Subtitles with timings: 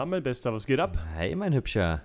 [0.00, 0.96] Na, mein Bester, was geht ab?
[1.14, 2.00] Hey, mein Hübscher.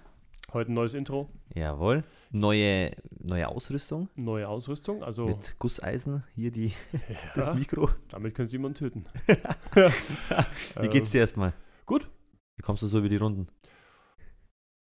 [0.52, 2.04] Heute ein neues Intro, Jawohl.
[2.30, 5.02] Neue, neue Ausrüstung neue Ausrüstung.
[5.02, 6.26] Also, mit Gusseisen.
[6.36, 6.74] Hier die,
[7.36, 7.90] das ja, Mikro.
[8.10, 9.06] damit können Sie jemanden töten.
[10.82, 11.54] Wie geht's dir erstmal?
[11.86, 12.10] Gut,
[12.58, 13.48] Wie kommst du so über die Runden?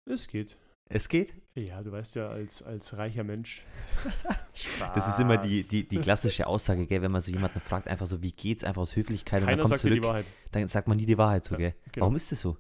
[0.07, 0.57] es geht.
[0.89, 1.35] Es geht.
[1.55, 3.63] Ja, du weißt ja, als, als reicher Mensch.
[4.55, 4.93] Spaß.
[4.95, 8.07] Das ist immer die, die, die klassische Aussage, gell, wenn man so jemanden fragt, einfach
[8.07, 10.27] so, wie geht's, einfach aus Höflichkeit und Keiner dann kommt sagt dir die zurück, Wahrheit.
[10.53, 11.75] dann sagt man nie die Wahrheit so, Ja, gell?
[11.93, 12.05] genau.
[12.07, 12.57] Warum ist das so?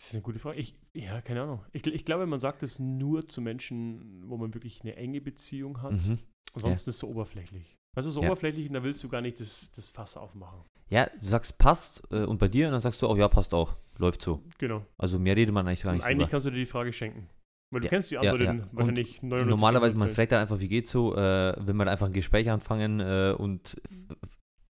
[0.00, 0.58] Das ist eine gute Frage.
[0.58, 1.60] Ich, ja, keine Ahnung.
[1.72, 5.82] Ich, ich glaube, man sagt es nur zu Menschen, wo man wirklich eine enge Beziehung
[5.82, 5.92] hat.
[5.92, 6.18] Mhm.
[6.54, 7.76] Ansonsten ist es so oberflächlich.
[7.94, 8.28] Also so Ja.
[8.28, 10.60] oberflächlich und da willst du gar nicht das, das Fass aufmachen.
[10.88, 13.52] Ja, du sagst passt äh, und bei dir und dann sagst du auch, ja, passt
[13.52, 13.76] auch.
[13.98, 14.42] Läuft so.
[14.58, 14.86] Genau.
[14.96, 16.30] Also mehr redet man eigentlich gar Und nicht eigentlich drüber.
[16.30, 17.28] kannst du dir die Frage schenken.
[17.72, 18.50] Weil du Ja, kennst die ja, Antwort ja.
[18.52, 22.06] Und wahrscheinlich 99 Normalerweise, man fragt dann einfach, wie geht's so, äh, will man einfach
[22.06, 23.80] ein Gespräch anfangen äh, und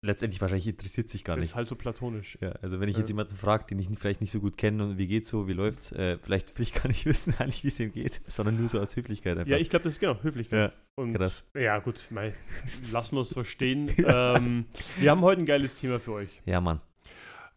[0.03, 1.51] letztendlich wahrscheinlich interessiert sich gar Das nicht.
[1.51, 2.39] ist halt so platonisch.
[2.41, 4.98] Ja, also wenn ich jetzt jemanden frage, den ich vielleicht nicht so gut kenne und
[4.98, 7.79] wie geht's so, wie läuft's, äh, vielleicht will ich gar nicht wissen eigentlich, wie es
[7.81, 9.51] ihm geht, sondern nur so aus Höflichkeit einfach.
[9.51, 10.73] Ja, ich glaube, das ist genau Höflichkeit.
[10.73, 11.45] Ja, Und krass.
[11.55, 12.34] ja, gut, mei,
[12.92, 13.91] lassen wir es so stehen.
[14.07, 14.65] ähm,
[14.98, 16.41] wir haben heute ein geiles Thema für euch.
[16.47, 16.81] Ja, Mann.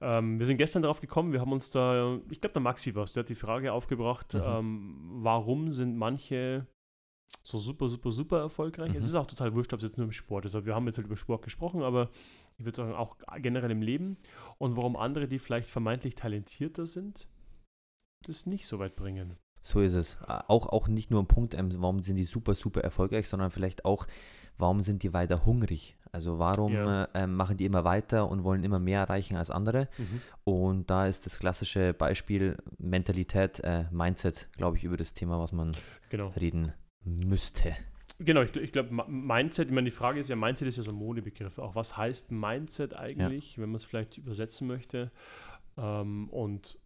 [0.01, 3.05] Ähm, wir sind gestern darauf gekommen, wir haben uns da, ich glaube, der Maxi war
[3.05, 4.41] der hat die Frage aufgebracht, Mhm.
[4.45, 6.67] ähm, warum sind manche
[7.41, 8.91] so super, super, super erfolgreich?
[8.91, 8.97] Mhm.
[8.97, 10.55] Es ist auch total wurscht, ob es jetzt nur im Sport ist.
[10.55, 12.09] Also wir haben jetzt halt über Sport gesprochen, aber
[12.57, 14.17] ich würde sagen, auch generell im Leben.
[14.59, 17.27] Und warum andere, die vielleicht vermeintlich talentierter sind,
[18.25, 19.37] das nicht so weit bringen.
[19.61, 20.17] So ist es.
[20.27, 23.85] Auch, auch nicht nur ein Punkt, ähm, warum sind die super, super erfolgreich, sondern vielleicht
[23.85, 24.05] auch,
[24.57, 25.97] warum sind die weiter hungrig?
[26.11, 27.05] Also warum Ja.
[27.05, 29.87] äh, ähm, machen die immer weiter und wollen immer mehr erreichen als andere?
[30.43, 35.53] Und da ist das klassische Beispiel Mentalität, äh, Mindset, glaube ich, über das Thema, was
[35.53, 35.71] man
[36.09, 36.27] Genau.
[36.39, 36.73] reden
[37.05, 37.75] müsste.
[38.19, 40.91] Genau, ich, ich glaube, Mindset, ich meine, die Frage ist ja, Mindset ist ja so
[40.91, 41.57] ein Modebegriff.
[41.57, 45.11] Auch was heißt Mindset eigentlich, wenn man es vielleicht übersetzen möchte?
[45.77, 46.79] Ähm, und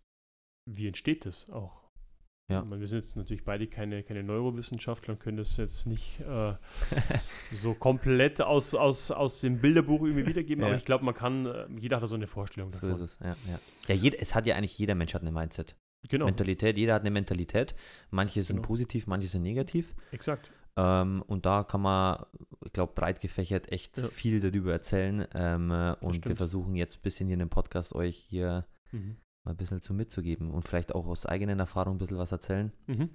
[0.70, 1.88] wie entsteht das auch?
[2.50, 2.64] Ja.
[2.64, 6.54] Meine, wir sind jetzt natürlich beide keine, keine Neurowissenschaftler und können das jetzt nicht äh,
[7.52, 10.68] so komplett aus, aus, aus dem Bilderbuch irgendwie wiedergeben, Ja.
[10.70, 13.04] aber ich glaube, man kann, äh, jeder hat da so eine Vorstellung So davon.
[13.04, 13.36] ist es, ja.
[13.52, 13.60] Ja,
[13.90, 15.76] ja jeder, es hat ja eigentlich jeder Mensch hat eine Mindset.
[16.10, 17.76] Genau, Mentalität, jeder hat eine Mentalität.
[18.12, 18.68] Manche sind Genau.
[18.68, 19.94] positiv, manche sind negativ.
[20.12, 20.52] exakt.
[20.80, 22.24] Ähm, und da kann man,
[22.64, 24.08] ich glaube, breit gefächert echt Ja.
[24.10, 25.26] viel darüber erzählen.
[25.34, 29.18] Ähm, äh, und wir versuchen jetzt ein bisschen hier in dem Podcast euch hier Mhm.
[29.44, 32.72] mal ein bisschen zu mitzugeben und vielleicht auch aus eigenen Erfahrungen ein bisschen was erzählen.
[32.86, 33.10] Mhm.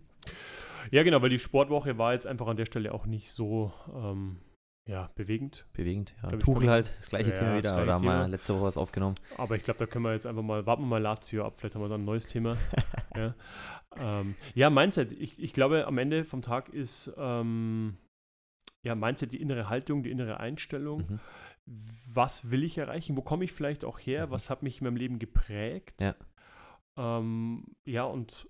[0.90, 4.38] Ja, genau, weil die Sportwoche war jetzt einfach an der Stelle auch nicht so ähm,
[4.86, 5.64] ja, bewegend.
[5.72, 6.30] Bewegend, ja.
[6.30, 8.76] Glaub Tuchel halt, das gleiche Ja, Thema wieder, gleiche oder haben wir letzte Woche was
[8.76, 9.14] aufgenommen.
[9.36, 11.74] Aber ich glaube, da können wir jetzt einfach mal, warten wir mal Lazio ab, vielleicht
[11.74, 12.56] haben wir dann ein neues Thema.
[13.16, 13.34] ja.
[13.96, 15.12] Ähm, ja, Mindset.
[15.12, 17.96] Ich, ich glaube, am Ende vom Tag ist ähm,
[18.82, 21.06] ja, Mindset die innere Haltung, die innere Einstellung.
[21.08, 21.20] Mhm.
[22.12, 23.16] Was will ich erreichen?
[23.16, 24.26] Wo komme ich vielleicht auch her?
[24.26, 24.30] Mhm.
[24.32, 26.00] Was hat mich in meinem Leben geprägt?
[26.00, 26.16] Ja.
[26.96, 28.48] Ähm, ja, und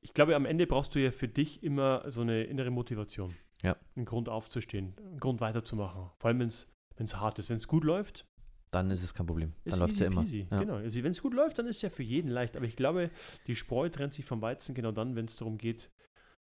[0.00, 3.34] ich glaube, am Ende brauchst du ja für dich immer so eine innere Motivation.
[3.62, 3.76] Ja.
[3.96, 6.10] Einen Grund aufzustehen, einen Grund weiterzumachen.
[6.18, 7.48] Vor allem, wenn es hart ist.
[7.48, 8.26] Wenn es gut läuft,
[8.72, 9.52] Dann ist es kein Problem.
[9.64, 10.22] Dann läuft es ja immer.
[10.24, 10.58] Ja.
[10.58, 10.76] Genau.
[10.76, 12.56] Also, wenn es gut läuft, dann ist es ja für jeden leicht.
[12.56, 13.10] Aber ich glaube,
[13.46, 15.90] die Spreu trennt sich vom Weizen genau dann, wenn es darum geht,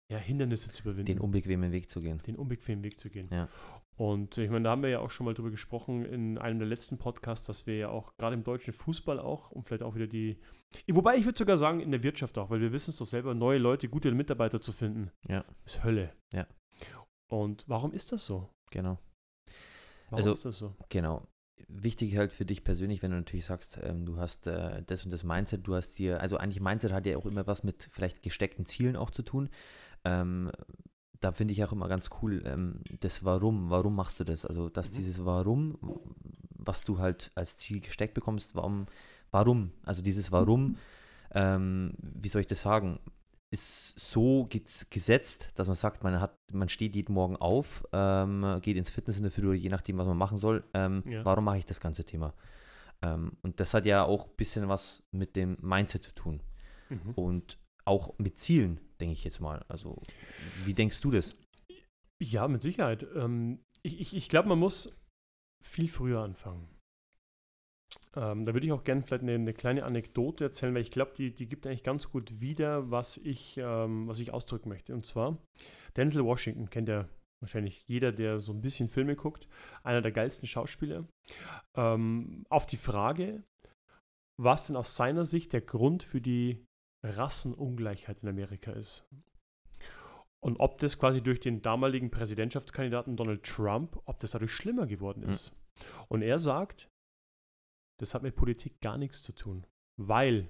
[0.09, 1.05] ja, Hindernisse zu überwinden.
[1.07, 2.21] Den unbequemen Weg zu gehen.
[2.25, 3.29] den unbequemen Weg zu gehen.
[3.31, 3.47] Ja.
[3.95, 6.67] Und ich meine, da haben wir ja auch schon mal drüber gesprochen in einem der
[6.67, 10.07] letzten Podcasts, dass wir ja auch gerade im deutschen Fußball auch und vielleicht auch wieder
[10.07, 10.39] die.
[10.91, 13.33] Wobei ich würde sogar sagen, in der Wirtschaft auch, weil wir wissen es doch selber,
[13.35, 15.45] neue Leute, gute Mitarbeiter zu finden, Ja.
[15.65, 16.11] ist Hölle.
[16.31, 16.47] Ja.
[17.33, 18.47] Und warum ist das so?
[18.69, 18.99] Genau.
[20.09, 20.75] Warum Also- ist das so?
[20.89, 21.27] Genau.
[21.67, 25.11] Wichtig halt für dich persönlich, wenn du natürlich sagst, ähm, du hast äh, das und
[25.11, 28.21] das Mindset, du hast dir, also eigentlich Mindset hat ja auch immer was mit vielleicht
[28.21, 29.49] gesteckten Zielen auch zu tun.
[30.03, 30.51] Ähm,
[31.21, 34.45] da finde ich auch immer ganz cool, ähm, das Warum, warum machst du das?
[34.45, 34.95] Also, dass Mhm.
[34.95, 35.77] dieses Warum,
[36.49, 38.85] was du halt als Ziel gesteckt bekommst, warum,
[39.31, 40.77] warum, also dieses Warum,
[41.31, 42.99] ähm, wie soll ich das sagen,
[43.53, 44.49] ist so
[44.89, 49.17] gesetzt, dass man sagt, man hat, man steht jeden Morgen auf, ähm, geht ins Fitness
[49.17, 50.63] in der Früh oder je nachdem, was man machen soll.
[50.73, 51.23] Ähm, Ja.
[51.23, 52.33] Warum mache ich das ganze Thema?
[53.01, 56.41] Ähm, und das hat ja auch ein bisschen was mit dem Mindset zu tun
[56.89, 57.11] Mhm.
[57.15, 59.63] und auch mit Zielen, denke ich jetzt mal.
[59.67, 60.01] Also,
[60.65, 61.33] wie denkst du das?
[62.21, 63.05] Ja, mit Sicherheit.
[63.15, 64.97] Ähm, ich ich, ich glaube, man muss
[65.61, 66.67] viel früher anfangen.
[68.15, 71.13] Ähm, da würde ich auch gerne vielleicht eine, eine kleine Anekdote erzählen, weil ich glaube,
[71.17, 74.93] die, die gibt eigentlich ganz gut wieder, was ich, ähm, was ich ausdrücken möchte.
[74.93, 75.37] Und zwar,
[75.97, 77.07] Denzel Washington kennt ja
[77.41, 79.47] wahrscheinlich jeder, der so ein bisschen Filme guckt,
[79.83, 81.05] einer der geilsten Schauspieler.
[81.75, 83.43] Ähm, auf die Frage,
[84.39, 86.63] was denn aus seiner Sicht der Grund für die
[87.05, 89.05] Rassenungleichheit in Amerika ist.
[90.43, 95.23] Und ob das quasi durch den damaligen Präsidentschaftskandidaten Donald Trump, ob das dadurch schlimmer geworden
[95.23, 95.31] Mhm.
[95.31, 95.53] ist.
[96.09, 96.87] Und er sagt,
[97.99, 99.65] das hat mit Politik gar nichts zu tun,
[99.97, 100.49] weil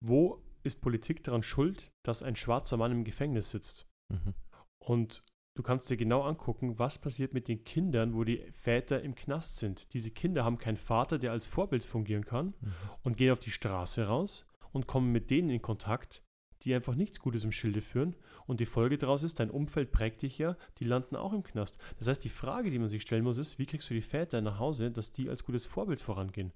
[0.00, 3.88] wo ist Politik daran schuld, dass ein schwarzer Mann im Gefängnis sitzt?
[4.08, 4.34] Mhm.
[4.78, 5.24] Und
[5.54, 9.56] du kannst dir genau angucken, was passiert mit den Kindern, wo die Väter im Knast
[9.58, 9.92] sind.
[9.92, 12.72] Diese Kinder haben keinen Vater, der als Vorbild fungieren kann Mhm.
[13.02, 16.22] und gehen auf die Straße raus und kommen mit denen in Kontakt,
[16.62, 18.14] die einfach nichts Gutes im Schilde führen.
[18.52, 21.78] Und die Folge daraus ist, dein Umfeld prägt dich ja, die landen auch im Knast.
[21.98, 24.42] Das heißt, die Frage, die man sich stellen muss, ist, wie kriegst du die Väter
[24.42, 26.52] nach Hause, dass die als gutes Vorbild vorangehen?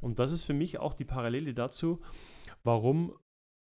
[0.00, 2.02] Und das ist für mich auch die Parallele dazu,
[2.62, 3.18] warum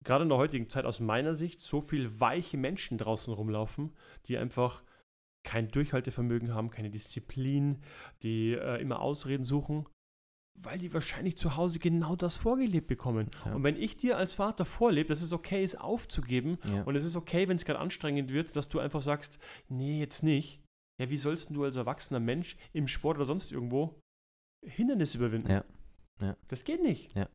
[0.04, 3.94] gerade in der heutigen Zeit aus meiner Sicht so viel weiche Menschen draußen rumlaufen,
[4.26, 4.82] die einfach
[5.42, 7.78] kein Durchhaltevermögen haben, keine Disziplin,
[8.22, 9.86] die äh, immer Ausreden suchen,
[10.58, 13.30] weil die wahrscheinlich zu Hause genau das vorgelebt bekommen.
[13.44, 13.54] Ja.
[13.54, 16.82] Und wenn ich dir als Vater vorlebe, dass es okay ist, aufzugeben Ja.
[16.82, 19.38] und es ist okay, wenn es gerade anstrengend wird, dass du einfach sagst,
[19.68, 20.60] nee, jetzt nicht.
[21.00, 23.98] Ja, wie sollst du als erwachsener Mensch im Sport oder sonst irgendwo
[24.66, 25.50] Hindernisse überwinden?
[25.50, 25.64] Ja.
[26.20, 26.36] Ja.
[26.48, 27.14] Das geht nicht.
[27.16, 27.28] Ja.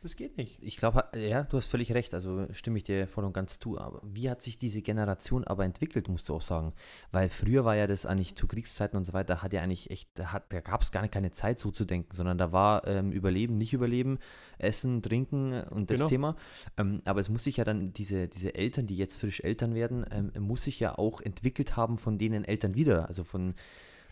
[0.00, 0.62] Das geht nicht.
[0.62, 3.78] Ich glaube, ja, du hast völlig recht, also stimme ich dir voll und ganz zu.
[3.78, 6.72] Aber wie hat sich diese Generation aber entwickelt, musst du auch sagen?
[7.10, 10.10] Weil früher war ja das eigentlich zu Kriegszeiten und so weiter, hat ja eigentlich echt,
[10.14, 12.86] da, hat, da gab es gar nicht keine Zeit so zu denken, sondern da war
[12.86, 14.20] ähm, Überleben, nicht Überleben,
[14.58, 16.08] Essen, Trinken und das Genau.
[16.08, 16.36] Thema.
[16.76, 20.06] Ähm, aber es muss sich ja dann, diese, diese Eltern, die jetzt frisch Eltern werden,
[20.12, 23.54] ähm, muss sich ja auch entwickelt haben von denen Eltern wieder, also von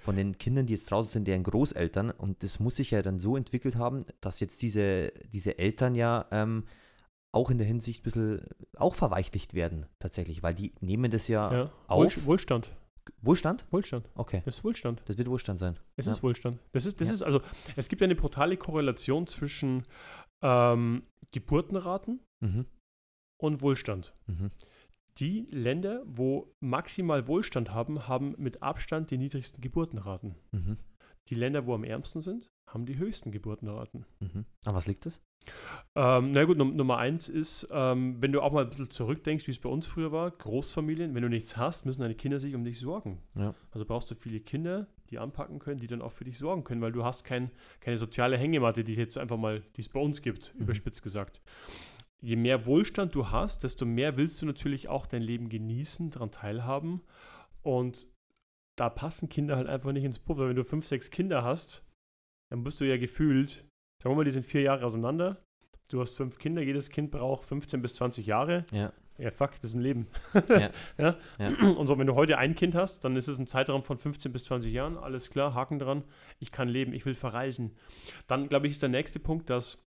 [0.07, 2.11] von den Kindern, die jetzt draußen sind, deren Großeltern.
[2.11, 6.27] Und das muss sich ja dann so entwickelt haben, dass jetzt diese, diese Eltern ja
[6.31, 6.65] ähm,
[7.33, 8.41] auch in der Hinsicht ein bisschen
[8.77, 11.73] auch verweichlicht werden, tatsächlich, weil die nehmen das ja, Ja.
[11.89, 11.99] auf.
[12.05, 12.71] Wohlst- Wohlstand.
[13.21, 13.65] Wohlstand?
[13.71, 14.09] Wohlstand.
[14.15, 15.03] Okay, Das ist Wohlstand.
[15.07, 15.79] das wird Wohlstand sein.
[15.97, 16.13] Es Ja.
[16.13, 16.59] ist Wohlstand.
[16.73, 17.15] Das ist, das Ja.
[17.15, 17.41] ist also,
[17.77, 19.85] es gibt eine brutale Korrelation zwischen
[20.43, 22.67] ähm, Geburtenraten Mhm.
[23.41, 24.13] und Wohlstand.
[24.27, 24.51] Mhm.
[25.19, 30.35] Die Länder, wo maximal Wohlstand haben, haben mit Abstand die niedrigsten Geburtenraten.
[30.53, 30.77] Mhm.
[31.29, 34.05] Die Länder, wo am ärmsten sind, haben die höchsten Geburtenraten.
[34.21, 34.45] Mhm.
[34.67, 35.21] An was liegt das?
[35.95, 39.47] Ähm, na gut, Num Nummer eins ist, ähm, wenn du auch mal ein bisschen zurückdenkst,
[39.47, 42.55] wie es bei uns früher war, Großfamilien, wenn du nichts hast, müssen deine Kinder sich
[42.55, 43.23] um dich sorgen.
[43.37, 43.55] Ja.
[43.71, 46.81] Also brauchst du viele Kinder, die anpacken können, die dann auch für dich sorgen können,
[46.83, 50.21] weil du hast kein, keine soziale Hängematte, die jetzt einfach mal, die es bei uns
[50.21, 50.63] gibt, Mhm.
[50.63, 51.41] überspitzt gesagt.
[52.23, 56.31] Je mehr Wohlstand du hast, desto mehr willst du natürlich auch dein Leben genießen, daran
[56.31, 57.03] teilhaben.
[57.63, 58.09] Und
[58.77, 60.21] da passen Kinder halt einfach nicht ins.
[60.27, 61.85] Weil Wenn du fünf, sechs Kinder hast,
[62.51, 63.67] dann bist du ja gefühlt,
[64.03, 65.43] sagen wir mal, die sind vier Jahre auseinander.
[65.89, 68.65] Du hast fünf Kinder, jedes Kind braucht 15 bis 20 Jahre.
[68.73, 68.93] Ja.
[69.19, 70.09] Ja, fuck, das ist ein Leben.
[70.49, 70.71] Ja.
[70.99, 71.17] ja?
[71.39, 71.49] Ja.
[71.71, 74.33] Und so, wenn du heute ein Kind hast, dann ist es ein Zeitraum von 15
[74.33, 74.99] bis 20 Jahren.
[74.99, 76.05] Alles klar, Haken dran.
[76.39, 77.77] Ich kann leben, ich will verreisen.
[78.27, 79.87] Dann, glaube ich, ist der nächste Punkt, dass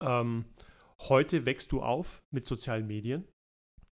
[0.00, 0.44] ähm,
[1.08, 3.24] heute wächst du auf mit sozialen Medien.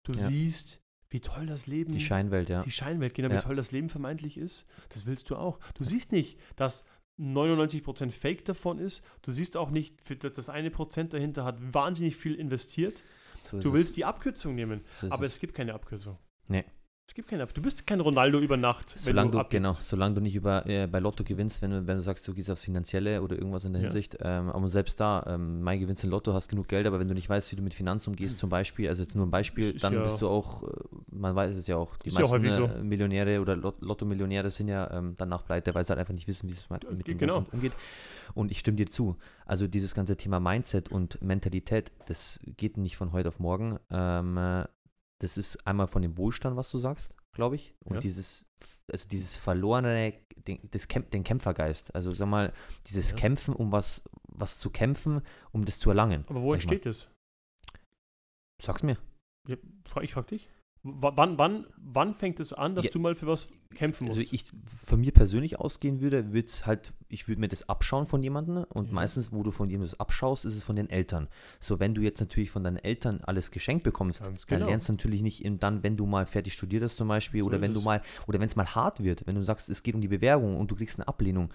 [0.04, 0.28] Du Ja.
[0.28, 2.62] siehst, wie toll das Leben Die Scheinwelt, ja.
[2.62, 3.42] die Scheinwelt, genau, wie Ja.
[3.42, 4.66] toll das Leben vermeintlich ist.
[4.90, 5.58] Das willst du auch.
[5.74, 6.86] Du siehst nicht, dass
[7.16, 9.02] 99% Fake davon ist.
[9.22, 13.02] Du siehst auch nicht, für das eine Prozent dahinter hat wahnsinnig viel investiert.
[13.44, 13.74] So Du es.
[13.74, 15.34] willst die Abkürzung nehmen, So aber es.
[15.34, 16.18] es gibt keine Abkürzung.
[16.48, 16.64] Nee.
[17.06, 17.62] Es gibt keine Abkürzung.
[17.62, 18.90] Du bist kein Ronaldo über Nacht.
[18.98, 19.52] Solange du, abgibst.
[19.62, 22.32] genau, solange du nicht über, äh, bei Lotto gewinnst, wenn du, wenn du sagst, du
[22.32, 23.88] gehst aufs Finanzielle oder irgendwas in der Ja.
[23.88, 27.06] Hinsicht, ähm, aber selbst da, ähm, mein gewinnst in Lotto, hast genug Geld, aber wenn
[27.08, 29.74] du nicht weißt, wie du mit Finanzen umgehst, zum Beispiel, also jetzt nur ein Beispiel,
[29.78, 30.66] dann ja- bist du auch, äh,
[31.12, 32.64] man weiß es ja auch, die Ist ja meisten häufig so.
[32.64, 36.26] äh, Millionäre oder Lot Lotto-Millionäre sind ja ähm, danach pleite, weil sie halt einfach nicht
[36.26, 37.34] wissen, wie es mit dem genau.
[37.36, 37.72] Ganzen umgeht.
[38.32, 39.16] Und ich stimme dir zu.
[39.44, 43.78] Also dieses ganze Thema Mindset und Mentalität, das geht nicht von heute auf morgen.
[43.90, 44.64] Ähm, äh,
[45.24, 47.74] das ist einmal von dem Wohlstand, was du sagst, glaube ich.
[47.84, 48.00] Und Ja.
[48.00, 48.44] dieses,
[48.92, 51.94] also dieses verlorene, den, das Kämp den Kämpfergeist.
[51.94, 52.52] Also sag mal,
[52.86, 53.16] dieses Ja.
[53.16, 56.24] Kämpfen, um was, was zu kämpfen, um das zu erlangen.
[56.28, 56.72] Aber wo ich mal.
[56.74, 57.10] entsteht das?
[58.62, 58.98] Sag's mir.
[59.48, 59.56] Ja,
[60.02, 60.48] ich frage dich.
[60.86, 62.90] Wann, wann, wann fängt es an, dass Ja.
[62.92, 64.18] du mal für was kämpfen musst?
[64.18, 64.44] Also ich
[64.86, 68.88] von mir persönlich ausgehen würde, würde halt, ich würde mir das abschauen von jemandem und
[68.88, 68.92] Ja.
[68.92, 71.28] meistens, wo du von jemandem das abschaust, ist es von den Eltern.
[71.58, 74.68] So, wenn du jetzt natürlich von deinen Eltern alles geschenkt bekommst, Ganz dann genau.
[74.68, 77.46] lernst du natürlich nicht in, dann, wenn du mal fertig studiert hast zum Beispiel So
[77.46, 77.84] oder wenn du es.
[77.84, 80.58] mal, oder wenn es mal hart wird, wenn du sagst, es geht um die Bewerbung
[80.60, 81.50] und du kriegst eine Ablehnung,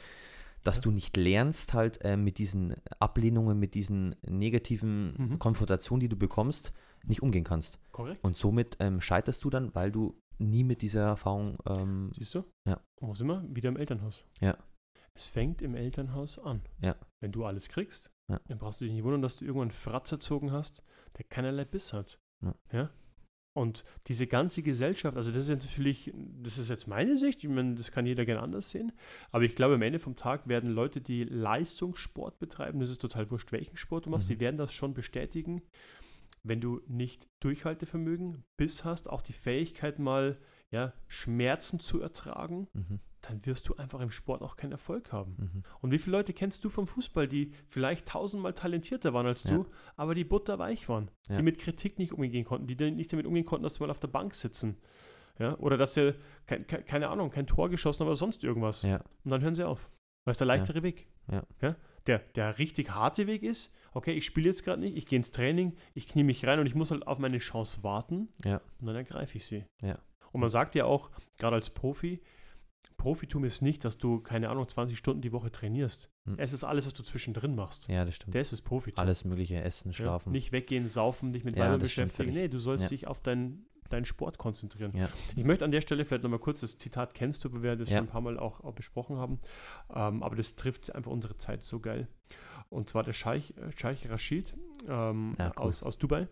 [0.63, 0.81] dass Ja.
[0.81, 5.39] du nicht lernst halt äh, mit diesen Ablehnungen, mit diesen negativen Mhm.
[5.39, 6.73] Konfrontationen, die du bekommst,
[7.05, 7.79] nicht umgehen kannst.
[7.91, 8.23] Korrekt.
[8.23, 12.43] Und somit ähm, scheiterst du dann, weil du nie mit dieser Erfahrung ähm, Siehst du?
[12.67, 12.81] Ja.
[13.01, 13.43] Und wo sind wir?
[13.49, 14.23] Wieder im Elternhaus.
[14.41, 14.57] Ja.
[15.13, 16.61] Es fängt im Elternhaus an.
[16.81, 16.95] Ja.
[17.21, 18.39] Wenn du alles kriegst, Ja.
[18.47, 20.81] dann brauchst du dich nicht wundern, dass du irgendwann einen Fratz erzogen hast,
[21.17, 22.19] der keinerlei Biss hat.
[22.71, 22.89] Ja.
[23.57, 27.49] Und diese ganze Gesellschaft, also das ist jetzt natürlich, das ist jetzt meine Sicht, ich
[27.49, 28.93] meine, das kann jeder gerne anders sehen,
[29.31, 33.29] aber ich glaube, am Ende vom Tag werden Leute, die Leistungssport betreiben, das ist total
[33.31, 34.33] wurscht, welchen Sport du machst, Mhm.
[34.35, 35.61] die werden das schon bestätigen,
[36.49, 40.37] wenn du nicht Durchhaltevermögen, Biss hast, auch die Fähigkeit mal,
[40.71, 42.99] ja, Schmerzen zu ertragen, mhm.
[43.21, 45.35] dann wirst du einfach im Sport auch keinen Erfolg haben.
[45.37, 45.63] Mhm.
[45.81, 49.51] Und wie viele Leute kennst du vom Fußball, die vielleicht tausendmal talentierter waren als Ja.
[49.51, 49.65] du,
[49.95, 51.37] aber die butterweich waren, Ja.
[51.37, 53.99] die mit Kritik nicht umgehen konnten, die nicht damit umgehen konnten, dass sie mal auf
[53.99, 54.77] der Bank sitzen.
[55.37, 55.57] Ja?
[55.59, 56.15] Oder dass sie,
[56.45, 58.81] kein, keine Ahnung, kein Tor geschossen haben oder sonst irgendwas.
[58.81, 59.03] Ja.
[59.23, 59.89] Und dann hören sie auf.
[60.25, 61.07] Weil es der leichtere Weg.
[61.31, 61.75] Ja.
[62.07, 65.31] Der, der richtig harte Weg ist, okay, ich spiele jetzt gerade nicht, ich gehe ins
[65.31, 68.61] Training, ich knie mich rein und ich muss halt auf meine Chance warten Ja.
[68.79, 69.65] und dann ergreife ich sie.
[69.81, 69.99] Ja.
[70.31, 72.21] Und man sagt ja auch, gerade als Profi,
[72.97, 76.09] Profitum ist nicht, dass du, keine Ahnung, 20 Stunden die Woche trainierst.
[76.27, 76.35] Hm.
[76.37, 77.87] Es ist alles, was du zwischendrin machst.
[77.87, 78.35] Ja, das stimmt.
[78.35, 78.99] Das ist Profitum.
[78.99, 79.93] Alles mögliche, Essen, Ja?
[79.93, 80.31] Schlafen.
[80.33, 82.33] Nicht weggehen, saufen, dich mit Ja, Weibern beschäftigen.
[82.33, 82.89] Nee, du sollst Ja.
[82.89, 84.95] dich auf deinen deinen Sport konzentrieren.
[84.95, 85.09] Ja.
[85.35, 87.89] Ich möchte an der Stelle vielleicht nochmal kurz das Zitat kennst du, weil wir das
[87.89, 87.97] Ja.
[87.97, 89.39] schon ein paar Mal auch, auch besprochen haben.
[89.91, 92.07] Ähm, aber das trifft einfach unsere Zeit so geil.
[92.69, 94.55] Und zwar der Scheich, äh, Scheich Rashid
[94.87, 95.65] ähm, Ja, cool.
[95.67, 96.27] aus, aus Dubai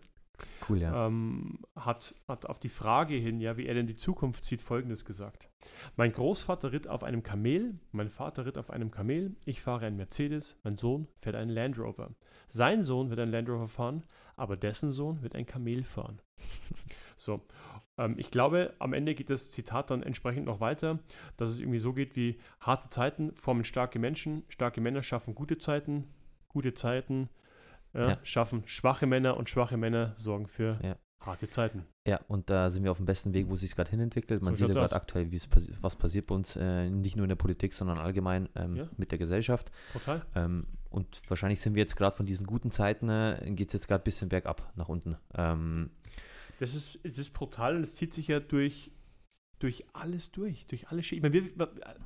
[0.68, 1.06] Cool, ja.
[1.06, 5.04] ähm, hat, hat auf die Frage hin, ja, wie er denn die Zukunft sieht, folgendes
[5.04, 5.50] gesagt.
[5.96, 9.96] Mein Großvater ritt auf einem Kamel, mein Vater ritt auf einem Kamel, ich fahre einen
[9.96, 12.10] Mercedes, mein Sohn fährt einen Land Rover.
[12.48, 14.04] Sein Sohn wird einen Land Rover fahren,
[14.36, 16.20] aber dessen Sohn wird ein Kamel fahren.
[17.16, 17.40] so.
[17.96, 21.00] Ähm, ich glaube, am Ende geht das Zitat dann entsprechend noch weiter,
[21.36, 25.58] dass es irgendwie so geht wie harte Zeiten formen starke Menschen, starke Männer schaffen gute
[25.58, 26.04] Zeiten,
[26.58, 27.28] gute Zeiten
[27.94, 28.18] ja, Ja.
[28.24, 30.96] schaffen schwache Männer und schwache Männer sorgen für Ja.
[31.24, 31.84] harte Zeiten.
[32.06, 34.42] Ja, und da sind wir auf dem besten Weg, wo es sich gerade hinentwickelt.
[34.42, 37.16] Man So sieht ja gerade aktuell, wie es passi was passiert bei uns, äh, nicht
[37.16, 38.88] nur in der Politik, sondern allgemein ähm, Ja.
[38.96, 39.70] mit der Gesellschaft.
[39.92, 40.24] Total.
[40.34, 43.88] Ähm, und wahrscheinlich sind wir jetzt gerade von diesen guten Zeiten, äh, geht es jetzt
[43.88, 45.16] gerade ein bisschen bergab nach unten.
[45.34, 45.90] Ähm,
[46.60, 48.90] Das ist, das ist brutal und es zieht sich ja durch,
[49.60, 51.24] durch alles durch, durch alle Schichten.
[51.26, 51.96] Ich meine, wir-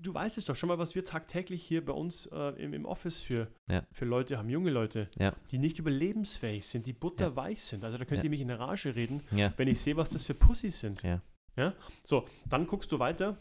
[0.00, 2.84] du weißt es doch schon mal, was wir tagtäglich hier bei uns äh, im, im
[2.84, 3.84] Office für, Ja.
[3.92, 5.34] für Leute haben, junge Leute, Ja.
[5.50, 7.84] die nicht überlebensfähig sind, die butterweich sind.
[7.84, 8.24] Also da könnt Ja.
[8.24, 11.02] ihr mich in der Rage reden, ja, wenn ich sehe, was das für Pussys sind.
[11.02, 11.20] Ja.
[11.56, 11.74] ja?
[12.04, 13.36] So, dann guckst du weiter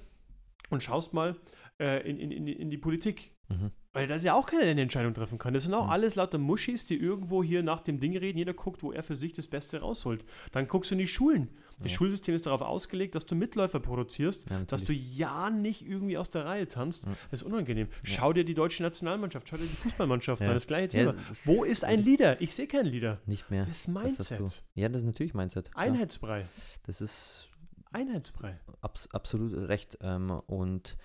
[0.69, 1.35] und schaust mal
[1.79, 3.31] äh, in, in, in, die- in die Politik.
[3.47, 3.71] mhm.
[3.91, 5.55] Weil da ist ja auch keiner, der eine Entscheidung treffen kann.
[5.55, 5.89] Das sind auch Mhm.
[5.91, 8.37] alles lauter Muschis, die irgendwo hier nach dem Ding reden.
[8.37, 10.23] Jeder guckt, wo er für sich das Beste rausholt.
[10.51, 11.49] Dann guckst du in die Schulen.
[11.81, 11.97] Das Ja.
[11.97, 16.29] Schulsystem ist darauf ausgelegt, dass du Mitläufer produzierst, ja dass du ja nicht irgendwie aus
[16.29, 17.05] der Reihe tanzt.
[17.05, 17.15] Ja.
[17.31, 17.87] Das ist unangenehm.
[18.03, 20.49] Schau dir die deutsche Nationalmannschaft, schau dir die Fußballmannschaft an.
[20.53, 21.13] Das gleiche Thema.
[21.13, 22.41] das- Wo ist ein Leader?
[22.41, 23.19] Ich sehe keinen Leader.
[23.25, 23.65] nicht mehr.
[23.65, 24.39] Das ist Mindset.
[24.39, 24.45] du.
[24.75, 25.69] Ja, das ist natürlich Mindset.
[25.75, 26.45] Einheitsbrei.
[26.83, 27.47] Das ist
[27.91, 28.59] Einheitsbrei.
[28.81, 29.97] abs absolut recht.
[30.01, 30.97] Ähm, und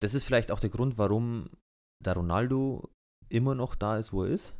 [0.00, 1.48] das ist vielleicht auch der Grund, warum
[2.04, 2.90] der Ronaldo
[3.28, 4.54] immer noch da ist, wo er ist.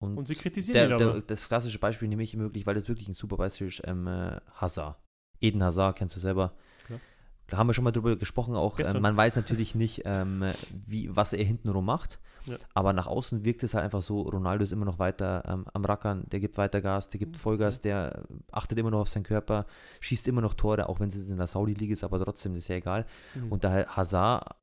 [0.00, 0.06] Ja.
[0.08, 1.20] Und, Und sie kritisieren der, ihn der, aber.
[1.22, 4.40] Das klassische Beispiel nehme ich wirklich, weil das wirklich ein super Beispiel ist, ähm, äh,
[4.54, 4.96] Hazard.
[5.40, 6.52] Eden Hazard, kennst du selber.
[6.86, 7.00] Klar.
[7.46, 10.52] Da haben wir schon mal drüber gesprochen, auch ähm, man weiß natürlich nicht, ähm,
[10.86, 12.56] wie, was er hintenrum macht, Ja.
[12.74, 15.84] aber nach außen wirkt es halt einfach so, Ronaldo ist immer noch weiter ähm, am
[15.84, 19.66] Rackern, der gibt weiter Gas, der gibt Vollgas, der achtet immer noch auf seinen Körper,
[20.00, 22.68] schießt immer noch Tore, auch wenn es jetzt in der Saudi-Liga ist, aber trotzdem ist
[22.68, 23.06] ja egal.
[23.34, 23.52] Mhm.
[23.52, 24.56] Und da Hazard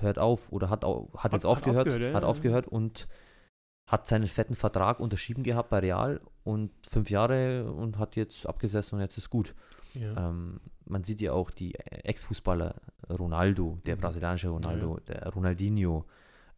[0.00, 2.28] hört auf oder hat, au- hat, Hat- jetzt hat aufgehört, aufgehört, ja, hat ja.
[2.28, 3.08] aufgehört und
[3.86, 8.96] hat seinen fetten Vertrag unterschrieben gehabt bei Real und fünf Jahre und hat jetzt abgesessen
[8.96, 9.54] und jetzt ist gut.
[9.94, 10.28] ja.
[10.28, 12.74] Ähm, man sieht ja auch die Ex-Fußballer
[13.08, 14.00] Ronaldo, der Mhm.
[14.00, 16.04] brasilianische Ronaldo, der Ronaldinho,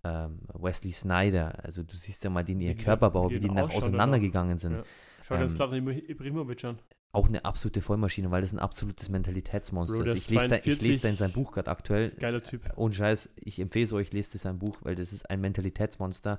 [0.03, 4.59] ähm, Wesley Snyder, also du siehst ja mal den ihr Körperbau, wie die nach auseinandergegangen
[4.59, 4.73] sind.
[4.73, 4.83] Ja.
[5.23, 6.79] Schau dir ähm, das Zlatan Ibrahimovic an.
[7.13, 10.25] Auch eine absolute Vollmaschine, weil das ein absolutes Mentalitätsmonster Bro, ist.
[10.25, 10.83] Ich lese, da, ich 42.
[10.83, 12.63] lese da in sein Buch gerade aktuell, Geiler Typ.
[12.77, 16.39] ohne Scheiß, ich empfehle es euch, lest es sein Buch, weil das ist ein Mentalitätsmonster.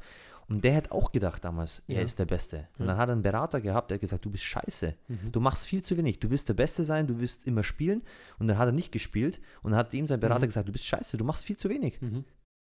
[0.49, 2.01] Und der hat auch gedacht damals, er Ja.
[2.03, 2.67] ist der Beste.
[2.79, 4.93] Und dann hat er einen Berater gehabt, der hat gesagt, du bist scheiße.
[5.09, 5.31] Mhm.
[5.31, 6.19] Du machst viel zu wenig.
[6.19, 8.01] Du wirst der Beste sein, du wirst immer spielen.
[8.39, 9.41] Und dann hat er nicht gespielt.
[9.61, 10.49] Und dann hat ihm sein Berater Mhm.
[10.49, 12.01] gesagt, du bist scheiße, du machst viel zu wenig.
[12.01, 12.23] Mhm.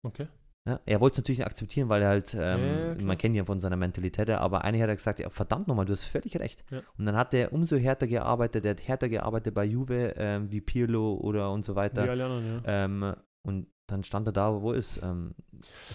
[0.03, 0.27] Okay.
[0.67, 3.37] Ja, er wollte es natürlich nicht akzeptieren, weil er halt, ähm, Ja, man kennt ihn
[3.39, 6.39] ja von seiner Mentalität, aber eigentlich hat er gesagt, ja, verdammt nochmal, du hast völlig
[6.39, 6.63] recht.
[6.97, 10.61] Und dann hat er umso härter gearbeitet, der hat härter gearbeitet bei Juve, ähm, wie
[10.61, 12.01] Pirlo oder und so weiter.
[12.09, 12.85] alle anderen, ja.
[12.85, 14.99] Ähm, und dann stand er da, wo er ist.
[15.03, 15.35] Ähm,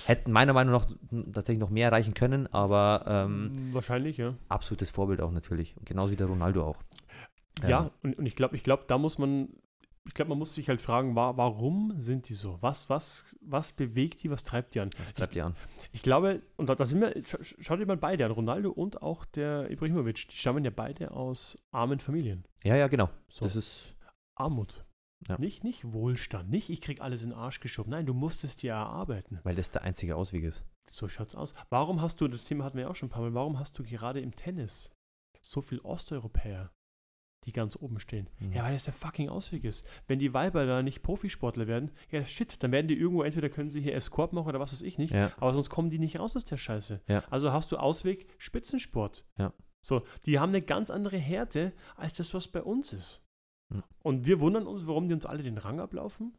[0.07, 0.87] hätten meiner Meinung nach
[1.33, 4.35] tatsächlich noch mehr erreichen können, aber ähm, Wahrscheinlich, ja.
[4.49, 5.75] absolutes Vorbild auch natürlich.
[5.85, 6.83] Genauso wie der Ronaldo auch.
[7.67, 9.49] Ja, Ähm, und, und ich glaube, ich glaube, da muss man,
[10.07, 12.59] ich glaube, man muss sich halt fragen, wa warum sind die so?
[12.61, 14.91] Was, was, was bewegt die, was treibt die an?
[14.99, 15.57] Das treibt die an.
[15.93, 19.03] Ich glaube, und da, da sind wir, scha schau dir mal beide an, Ronaldo und
[19.03, 22.45] auch der Ibrahimovic, die stammen ja beide aus armen Familien.
[22.63, 23.11] Ja, ja, genau.
[23.29, 23.45] So.
[23.45, 23.97] Das ist,
[24.37, 24.85] Armut.
[25.29, 25.39] Ja.
[25.39, 27.91] Nicht, nicht Wohlstand, nicht ich krieg alles in den Arsch geschoben.
[27.91, 29.39] Nein, du musst es dir erarbeiten.
[29.43, 30.65] weil das der einzige Ausweg ist.
[30.89, 31.55] So schaut's aus.
[31.69, 33.79] Warum hast du, das Thema hatten wir ja auch schon ein paar Mal, warum hast
[33.79, 34.91] du gerade im Tennis
[35.43, 36.73] so viel Osteuropäer,
[37.45, 38.29] die ganz oben stehen?
[38.39, 38.53] Mhm.
[38.55, 39.87] Ja, weil das der fucking Ausweg ist.
[40.09, 43.71] Wenn die Weiber da nicht Profisportler werden, ja shit, dann werden die irgendwo, entweder können
[43.71, 46.19] sie hier Escort machen oder was weiß ich nicht, Ja, aber sonst kommen die nicht
[46.19, 47.03] raus aus der Scheiße.
[47.09, 47.25] Ja.
[47.31, 49.27] Also hast du Ausweg Spitzensport.
[49.39, 49.53] Ja.
[49.83, 53.27] So, die haben eine ganz andere Härte als das, was bei uns ist.
[53.73, 53.83] Hm.
[54.03, 56.35] Und wir wundern uns, warum die uns alle den Rang ablaufen.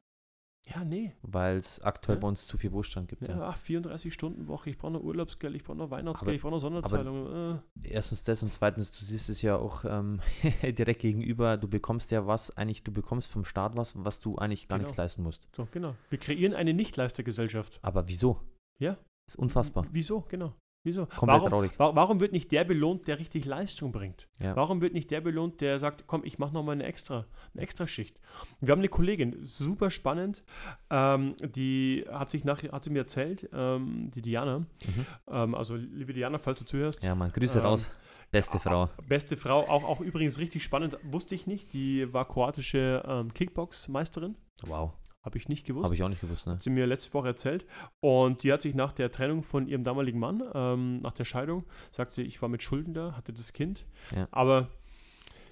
[0.67, 1.15] Ja, nee.
[1.23, 2.21] Weil es aktuell ja?
[2.21, 3.23] bei uns zu viel Wohlstand gibt.
[3.23, 3.49] Ja, ja.
[3.49, 6.51] Ach, 34 Stunden Woche, ich brauche noch Urlaubsgeld, ich brauche noch Weihnachtsgeld, aber, ich brauche
[6.51, 7.61] noch Sonderzahlungen.
[7.83, 7.89] Äh.
[7.89, 10.21] Erstens das und zweitens, du siehst es ja auch ähm,
[10.63, 14.67] direkt gegenüber, du bekommst ja was, eigentlich, du bekommst vom Staat was, was du eigentlich
[14.67, 14.87] gar genau.
[14.87, 15.47] nichts leisten musst.
[15.55, 15.95] So, genau.
[16.09, 17.79] Wir kreieren eine Nichtleistergesellschaft.
[17.81, 18.39] Aber wieso?
[18.79, 18.97] Ja.
[19.27, 19.87] Ist unfassbar.
[19.91, 20.53] Wieso, genau.
[20.83, 21.05] Wieso?
[21.05, 21.71] Komplett warum, traurig.
[21.77, 24.27] Warum wird nicht der belohnt, der richtig Leistung bringt?
[24.39, 24.55] Ja.
[24.55, 27.85] Warum wird nicht der belohnt, der sagt, komm, ich mache nochmal eine extra, eine extra
[27.85, 28.19] Schicht?
[28.61, 30.43] Wir haben eine Kollegin, super spannend,
[30.89, 34.59] ähm, die hat sich nach, hat sie mir erzählt, ähm, die Diana.
[34.59, 35.05] Mhm.
[35.29, 37.03] Ähm, also, liebe Diana, falls du zuhörst.
[37.03, 37.89] Ja, man, Grüße ähm, raus.
[38.31, 38.89] Beste Frau.
[39.07, 41.73] Beste Frau, auch, auch übrigens richtig spannend, wusste ich nicht.
[41.73, 44.35] Die war kroatische ähm, Kickbox-Meisterin.
[44.63, 44.93] Wow.
[45.23, 45.85] Habe ich nicht gewusst.
[45.85, 46.53] Habe ich auch nicht gewusst, ne?
[46.53, 47.65] Hat sie mir letzte Woche erzählt.
[47.99, 51.65] Und die hat sich nach der Trennung von ihrem damaligen Mann, ähm, nach der Scheidung,
[51.91, 53.85] sagt sie, ich war mit Schulden da, hatte das Kind.
[54.15, 54.27] Ja.
[54.31, 54.69] Aber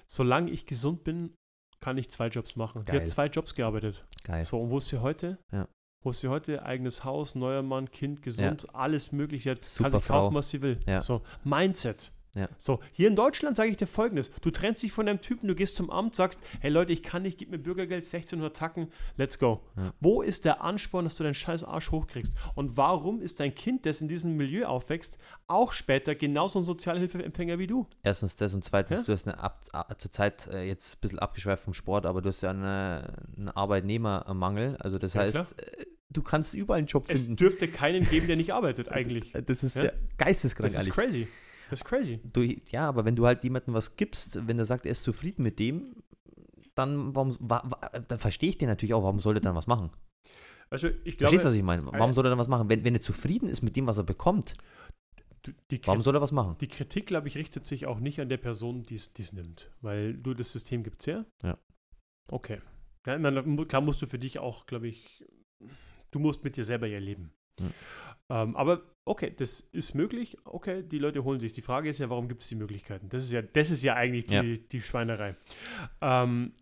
[0.08, 1.36] solange ich gesund bin,
[1.80, 2.84] kann ich zwei Jobs machen.
[2.84, 3.00] Geil.
[3.00, 4.06] Die hat zwei Jobs gearbeitet.
[4.24, 4.44] Geil.
[4.44, 5.38] So, und wo ist sie heute?
[5.52, 5.68] Ja.
[6.02, 6.64] Wo ist sie heute?
[6.64, 8.70] Eigenes Haus, neuer Mann, Kind, gesund, ja.
[8.74, 9.56] alles mögliche.
[9.62, 10.80] Sie kann sich kaufen, was sie will.
[10.88, 11.02] Ja.
[11.02, 12.12] So, Mindset.
[12.36, 12.48] Ja.
[12.58, 15.56] So, hier in Deutschland sage ich dir folgendes: Du trennst dich von deinem Typen, du
[15.56, 19.40] gehst zum Amt, sagst, hey Leute, ich kann nicht, gib mir Bürgergeld, 1600 Tacken, let's
[19.40, 19.62] go.
[19.76, 19.94] Ja.
[20.00, 22.34] Wo ist der Ansporn, dass du deinen scheiß Arsch hochkriegst?
[22.56, 25.18] Und warum ist dein Kind, das in diesem Milieu aufwächst,
[25.48, 27.88] auch später genauso ein Sozialhilfeempfänger wie du?
[28.04, 29.06] Erstens das und zweitens, ja?
[29.06, 29.66] du hast eine Ab
[29.98, 33.50] zur Zeit äh, jetzt ein bisschen abgeschweift vom Sport, aber du hast ja eine, einen
[33.50, 34.78] Arbeitnehmermangel.
[34.78, 37.34] Also das heißt, äh, du kannst überall einen Job finden.
[37.34, 39.34] Es dürfte keinen geben, der nicht arbeitet, eigentlich.
[39.46, 40.72] Das ist ja, geisteskrank.
[40.72, 41.28] Das ist crazy.
[41.70, 42.20] Das ist crazy.
[42.24, 45.44] Du, ja, aber wenn du halt jemandem was gibst, wenn er sagt, er ist zufrieden
[45.44, 45.96] mit dem,
[46.76, 49.68] dann, warum, wa, wa, dann verstehe ich den natürlich auch, warum soll er dann was
[49.68, 49.92] machen?
[50.70, 51.86] Also ich glaube, Verstehst du, was ich meine?
[51.86, 52.70] Warum soll er dann was machen?
[52.70, 54.54] Wenn, wenn er zufrieden ist mit dem, was er bekommt,
[55.86, 56.58] warum soll er was machen?
[56.62, 60.14] Die Kritik, glaube ich, richtet sich auch nicht an der Person, die es nimmt, weil
[60.14, 61.26] du das System gibt es ja.
[61.44, 61.58] Ja.
[62.32, 62.62] Okay.
[63.06, 65.26] Ja, meine, klar musst du für dich auch, glaube ich,
[66.12, 67.32] du musst mit dir selber ja leben.
[67.60, 67.74] Hm.
[68.32, 70.38] Ähm, aber okay, das ist möglich.
[70.46, 71.54] Okay, die Leute holen sich.
[71.54, 73.10] Die Frage ist ja, warum gibt es die Möglichkeiten?
[73.10, 74.44] Das ist ja, das ist ja eigentlich die, ja.
[74.44, 75.36] die Schweinerei.
[76.02, 76.54] Ähm,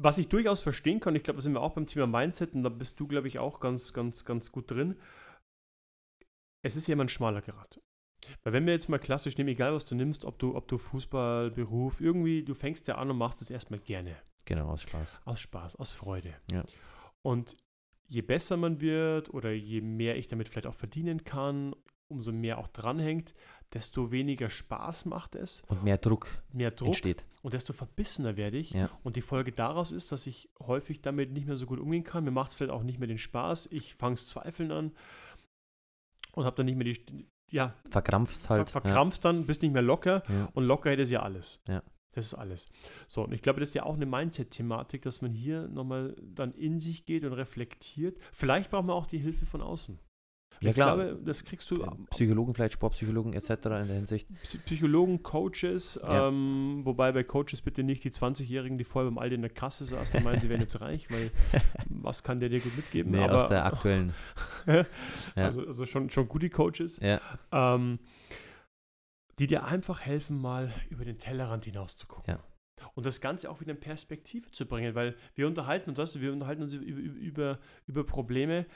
[0.00, 2.62] was ich durchaus verstehen kann, ich glaube, da sind wir auch beim Thema Mindset und
[2.62, 4.96] da bist du, glaube ich, auch ganz, ganz, ganz gut drin.
[6.64, 7.80] Es ist ja immer ein schmaler Grad.
[8.44, 10.78] Weil wenn wir jetzt mal klassisch nehmen, egal was du nimmst, ob du, ob du
[10.78, 14.16] Fußball, Beruf, irgendwie, du fängst ja an und machst es erstmal gerne.
[14.44, 15.20] Genau, aus Spaß.
[15.24, 16.34] Aus Spaß, aus Freude.
[16.50, 16.64] Ja.
[17.22, 17.56] Und
[18.12, 21.74] je besser man wird oder je mehr ich damit vielleicht auch verdienen kann,
[22.08, 23.32] umso mehr auch dranhängt,
[23.72, 25.62] desto weniger Spaß macht es.
[25.68, 27.24] Und mehr Druck, mehr Druck entsteht.
[27.40, 28.72] Und desto verbissener werde ich.
[28.72, 28.90] Ja.
[29.02, 32.24] Und die Folge daraus ist, dass ich häufig damit nicht mehr so gut umgehen kann.
[32.24, 33.72] Mir macht es vielleicht auch nicht mehr den Spaß.
[33.72, 34.92] Ich fange es zweifeln an
[36.32, 37.74] und habe dann nicht mehr die, ja.
[37.90, 38.70] Verkrampft halt.
[38.70, 39.32] Ver verkrampft ja.
[39.32, 40.22] dann, bist nicht mehr locker.
[40.28, 40.50] Ja.
[40.52, 41.62] Und locker hätte es ja alles.
[41.66, 41.82] Ja.
[42.12, 42.68] Das ist alles.
[43.08, 46.52] So, und ich glaube, das ist ja auch eine Mindset-Thematik, dass man hier nochmal dann
[46.52, 48.18] in sich geht und reflektiert.
[48.32, 49.98] Vielleicht braucht man auch die Hilfe von außen.
[50.62, 50.96] Ja, ich klar.
[50.96, 51.84] glaube, das kriegst du.
[52.10, 53.50] Psychologen, vielleicht Sportpsychologen etc.
[53.50, 54.28] in der Hinsicht.
[54.64, 56.28] Psychologen, Coaches, ja.
[56.28, 59.84] ähm, wobei bei Coaches bitte nicht die 20-Jährigen, die vorher beim Aldi in der Kasse
[59.84, 61.32] saßen und meinen, sie wären jetzt reich, weil
[61.88, 63.10] was kann der dir gut mitgeben?
[63.10, 64.14] Nee, Aber, aus der aktuellen.
[65.34, 67.00] also, also schon, schon gute Coaches.
[67.02, 67.20] Ja.
[67.50, 67.98] Ähm,
[69.38, 72.34] die dir einfach helfen, mal über den Tellerrand hinaus zu gucken.
[72.34, 72.40] Ja.
[72.94, 76.20] Und das Ganze auch wieder in Perspektive zu bringen, weil wir unterhalten uns, weißt du,
[76.20, 78.66] wir unterhalten uns über, über, über Probleme.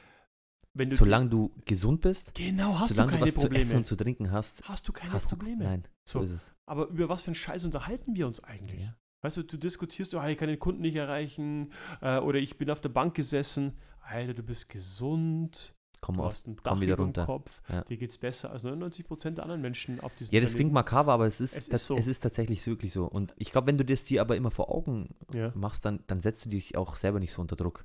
[0.74, 3.64] Wenn du solange du gesund bist, genau, hast solange du keine du was Probleme.
[3.64, 5.64] zu essen und zu trinken hast, hast du keine hast Probleme.
[5.64, 6.54] Du, nein, so, so ist es.
[6.66, 8.82] Aber über was für einen Scheiß unterhalten wir uns eigentlich?
[8.82, 8.96] Ja.
[9.22, 12.70] Weißt du, du diskutierst, oh, ich kann den Kunden nicht erreichen äh, oder ich bin
[12.70, 13.78] auf der Bank gesessen.
[14.00, 17.26] Alter, du bist gesund, komm, du auf, hast ein Dach komm wieder runter.
[17.26, 17.82] Kopf, Ja.
[17.84, 20.56] dir geht es besser als 99% der anderen Menschen auf diesem Ja, das Planeten.
[20.56, 21.96] klingt makaber, aber es ist, Es ist das, so.
[21.96, 23.06] es ist tatsächlich wirklich so.
[23.06, 25.52] Und ich glaube, wenn du das dir aber immer vor Augen Ja.
[25.54, 27.84] machst, dann, dann setzt du dich auch selber nicht so unter Druck.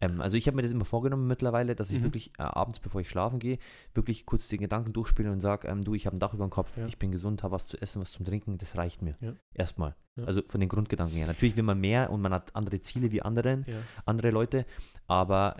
[0.00, 2.04] Ähm, also ich habe mir das immer vorgenommen mittlerweile, dass ich Mhm.
[2.04, 3.58] wirklich äh, abends, bevor ich schlafen gehe,
[3.94, 6.50] wirklich kurz den Gedanken durchspiele und sage, ähm, du, ich habe ein Dach über dem
[6.50, 6.86] Kopf, Ja.
[6.86, 9.16] ich bin gesund, habe was zu essen, was zum Trinken, das reicht mir.
[9.20, 9.32] Ja.
[9.54, 9.96] Erstmal.
[10.14, 10.22] Ja.
[10.24, 11.26] Also von den Grundgedanken her.
[11.26, 13.66] Natürlich will man mehr und man hat andere Ziele wie anderen,
[14.06, 14.66] andere Leute,
[15.08, 15.56] aber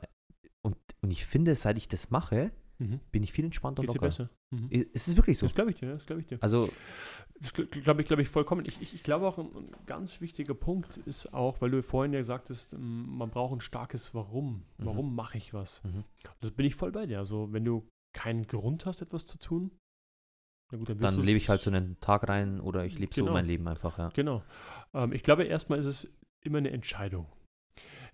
[0.65, 3.01] und, und ich finde, seit ich das mache, Mhm.
[3.11, 4.07] bin ich viel entspannter und Geht dir locker.
[4.07, 4.31] besser.
[4.55, 4.69] Mhm.
[4.95, 5.47] Es ist wirklich so.
[5.47, 6.39] Das glaube ich dir, das glaube ich dir.
[6.41, 6.71] Also,
[7.41, 8.65] Das glaube ich, glaube ich, vollkommen.
[8.67, 9.51] Ich, ich, ich glaube auch, ein,
[9.87, 14.15] ganz wichtiger Punkt ist auch, weil du vorhin ja sagtest, ähm, man braucht ein starkes
[14.15, 14.63] Warum.
[14.79, 14.85] Mhm.
[14.87, 15.83] Warum mache ich was?
[15.83, 16.05] mhm.
[16.41, 17.19] Das bin ich voll bei dir.
[17.19, 19.73] Also, wenn du keinen Grund hast, etwas zu tun,
[20.71, 23.33] gut, dann, dann lebe ich halt so einen Tag rein oder ich lebe so Genau.
[23.33, 24.11] mein Leben einfach, ja.
[24.11, 24.45] Genau.
[24.95, 27.27] Ähm, ich glaube, erstmal ist es immer eine Entscheidung.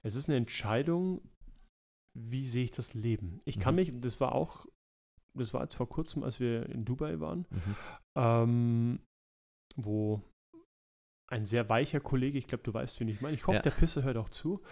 [0.02, 1.20] Es ist eine Entscheidung,
[2.14, 3.40] wie sehe ich das Leben?
[3.44, 3.80] Ich kann Mhm.
[3.80, 4.66] mich, das war auch,
[5.34, 7.76] das war jetzt vor kurzem, als wir in Dubai waren, Mhm.
[8.16, 9.00] ähm,
[9.76, 10.22] wo
[11.30, 12.38] ein sehr weicher Kollege.
[12.38, 13.34] Ich glaube, du weißt, wen ich meine.
[13.34, 13.62] Ich hoffe, Ja.
[13.62, 14.62] der Pisser hört auch zu.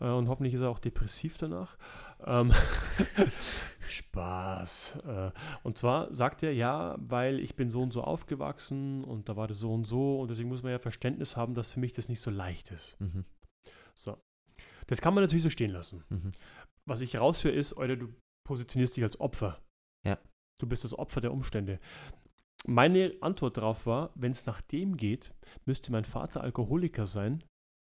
[0.00, 1.78] Äh, und hoffentlich ist er auch depressiv danach.
[2.26, 2.52] Ähm,
[3.88, 5.02] Spaß.
[5.06, 5.30] Äh,
[5.62, 9.48] und zwar sagt er, ja, weil ich bin so und so aufgewachsen und da war
[9.48, 10.20] das so und so.
[10.20, 13.00] Und deswegen muss man ja Verständnis haben, dass für mich das nicht so leicht ist.
[13.00, 13.24] Mhm.
[13.94, 14.18] So.
[14.88, 16.02] Das kann man natürlich so stehen lassen.
[16.08, 16.32] Mhm.
[16.86, 18.08] Was ich raushöre ist, oder du
[18.46, 19.60] positionierst dich als Opfer.
[20.06, 20.18] Ja.
[20.60, 21.78] Du bist das Opfer der Umstände.
[22.66, 25.32] Meine Antwort darauf war, wenn es nach dem geht,
[25.64, 27.42] müsste mein Vater Alkoholiker sein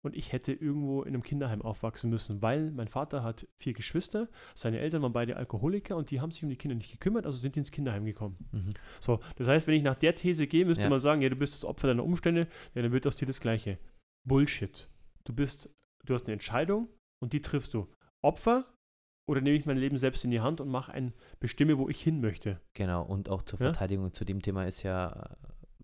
[0.03, 4.29] und ich hätte irgendwo in einem Kinderheim aufwachsen müssen, weil mein Vater hat vier Geschwister,
[4.55, 7.39] seine Eltern waren beide Alkoholiker und die haben sich um die Kinder nicht gekümmert, also
[7.39, 8.37] sind die ins Kinderheim gekommen.
[8.53, 8.75] Mhm.
[8.99, 10.91] So, das heißt, wenn ich nach der These gehe, müsste Ja.
[10.91, 13.41] man sagen, ja, du bist das Opfer deiner Umstände, ja, dann wird aus dir das
[13.41, 13.79] Gleiche.
[14.27, 14.91] Bullshit.
[15.25, 16.89] Du bist, du hast eine Entscheidung
[17.23, 17.87] und die triffst du.
[18.23, 18.65] Opfer
[19.27, 22.01] oder nehme ich mein Leben selbst in die Hand und mache ein, bestimme, wo ich
[22.03, 22.61] hin möchte.
[22.75, 23.67] Genau, und auch zur Ja?
[23.67, 25.37] Verteidigung zu dem Thema ist ja,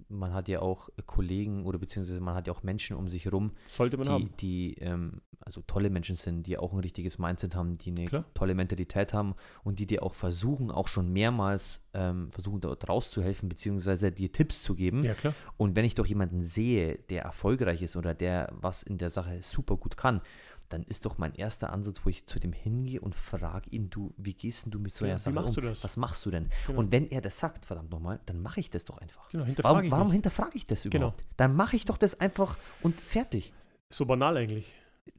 [0.08, 3.52] man hat ja auch Kollegen oder beziehungsweise man hat ja auch Menschen um sich herum,
[3.68, 4.30] Sollte man die, haben.
[4.40, 8.24] die ähm, also tolle Menschen sind, die auch ein richtiges Mindset haben, die eine Klar.
[8.34, 13.48] tolle Mentalität haben und die dir auch versuchen, auch schon mehrmals ähm, versuchen, dort rauszuhelfen,
[13.48, 15.04] beziehungsweise dir Tipps zu geben.
[15.04, 15.34] Ja, klar.
[15.56, 19.40] Und wenn ich doch jemanden sehe, der erfolgreich ist oder der was in der Sache
[19.40, 20.20] super gut kann,
[20.68, 24.12] dann ist doch mein erster Ansatz, wo ich zu dem hingehe und frage ihn, du,
[24.16, 25.54] wie gehst denn du mit so Ja, einer wie Sache machst um?
[25.56, 25.84] du das?
[25.84, 26.48] Was machst du denn?
[26.66, 26.78] Genau.
[26.80, 29.28] Und wenn er das sagt, verdammt nochmal, dann mache ich das doch einfach.
[29.30, 30.96] Genau, Warum, warum hinterfrage ich das Genau.
[30.96, 31.24] überhaupt?
[31.36, 33.52] Dann mache ich doch das einfach und fertig.
[33.90, 34.72] So banal eigentlich.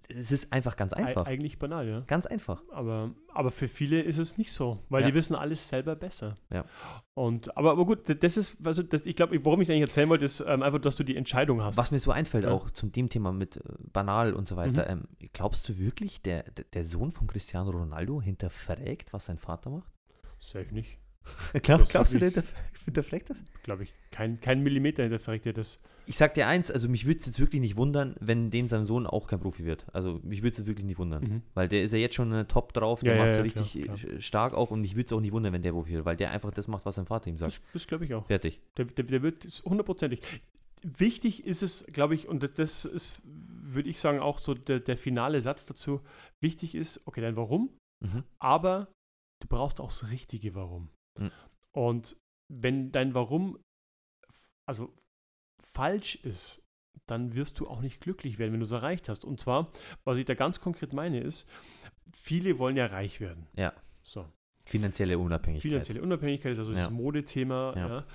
[0.10, 1.26] Es ist einfach ganz einfach.
[1.26, 2.00] Ei- eigentlich banal, ja.
[2.08, 2.64] Ganz einfach.
[2.72, 5.08] Aber, aber für viele ist es nicht so, weil Ja.
[5.10, 6.36] die wissen alles selber besser.
[6.50, 6.64] Ja.
[7.14, 10.08] Und, aber, aber gut, das ist, also das, ich glaube, worum ich es eigentlich erzählen
[10.08, 11.76] wollte, ist ähm, einfach, dass du die Entscheidung hast.
[11.78, 12.52] Was mir so einfällt, Ja.
[12.52, 16.44] auch zum dem Thema mit äh, banal und so weiter, ähm, glaubst du wirklich, der,
[16.74, 19.92] der Sohn von Cristiano Ronaldo hinterfragt, was sein Vater macht?
[20.40, 21.00] Safe nicht.
[21.64, 22.54] Glaub, glaubst du, der hinterf-
[22.86, 23.44] hinterfragt das?
[23.64, 23.94] Glaube ich.
[24.12, 25.80] Kein, kein Millimeter hinterfragt dir das.
[26.10, 28.86] Ich sag dir eins, also mich würde es jetzt wirklich nicht wundern, wenn den sein
[28.86, 29.86] Sohn auch kein Profi wird.
[29.94, 31.24] Also mich würde es jetzt wirklich nicht wundern.
[31.24, 31.42] Mhm.
[31.54, 33.84] Weil der ist ja jetzt schon top drauf, der Ja, macht es ja, ja richtig
[33.84, 36.06] klar, äh, stark auch und mich würde es auch nicht wundern, wenn der Profi wird,
[36.06, 37.54] weil der einfach das macht, was sein Vater ihm sagt.
[37.56, 38.26] Das, das glaube ich auch.
[38.26, 38.62] Fertig.
[38.78, 40.22] Der, der, der wird hundertprozentig.
[40.84, 44.80] Wichtig ist es, glaube ich, und das- das ist, würde ich sagen, auch so der,
[44.80, 46.02] der finale Satz dazu.
[46.40, 48.24] Wichtig ist, okay, dein Warum, Mhm.
[48.40, 48.88] aber
[49.42, 50.90] du brauchst auch das richtige Warum.
[51.20, 51.32] Mhm.
[51.76, 52.18] Und
[52.52, 53.60] wenn dein Warum
[54.68, 54.94] also
[55.74, 56.64] falsch ist,
[57.08, 59.24] dann wirst du auch nicht glücklich werden, wenn du es erreicht hast.
[59.24, 59.72] Und zwar,
[60.04, 61.48] was ich da ganz konkret meine, ist,
[62.14, 63.48] viele wollen ja reich werden.
[63.56, 63.74] Ja.
[64.02, 64.28] So.
[64.66, 65.72] Finanzielle Unabhängigkeit.
[65.72, 66.80] Finanzielle Unabhängigkeit ist also Ja.
[66.80, 67.74] das Modethema.
[67.76, 68.06] Ja.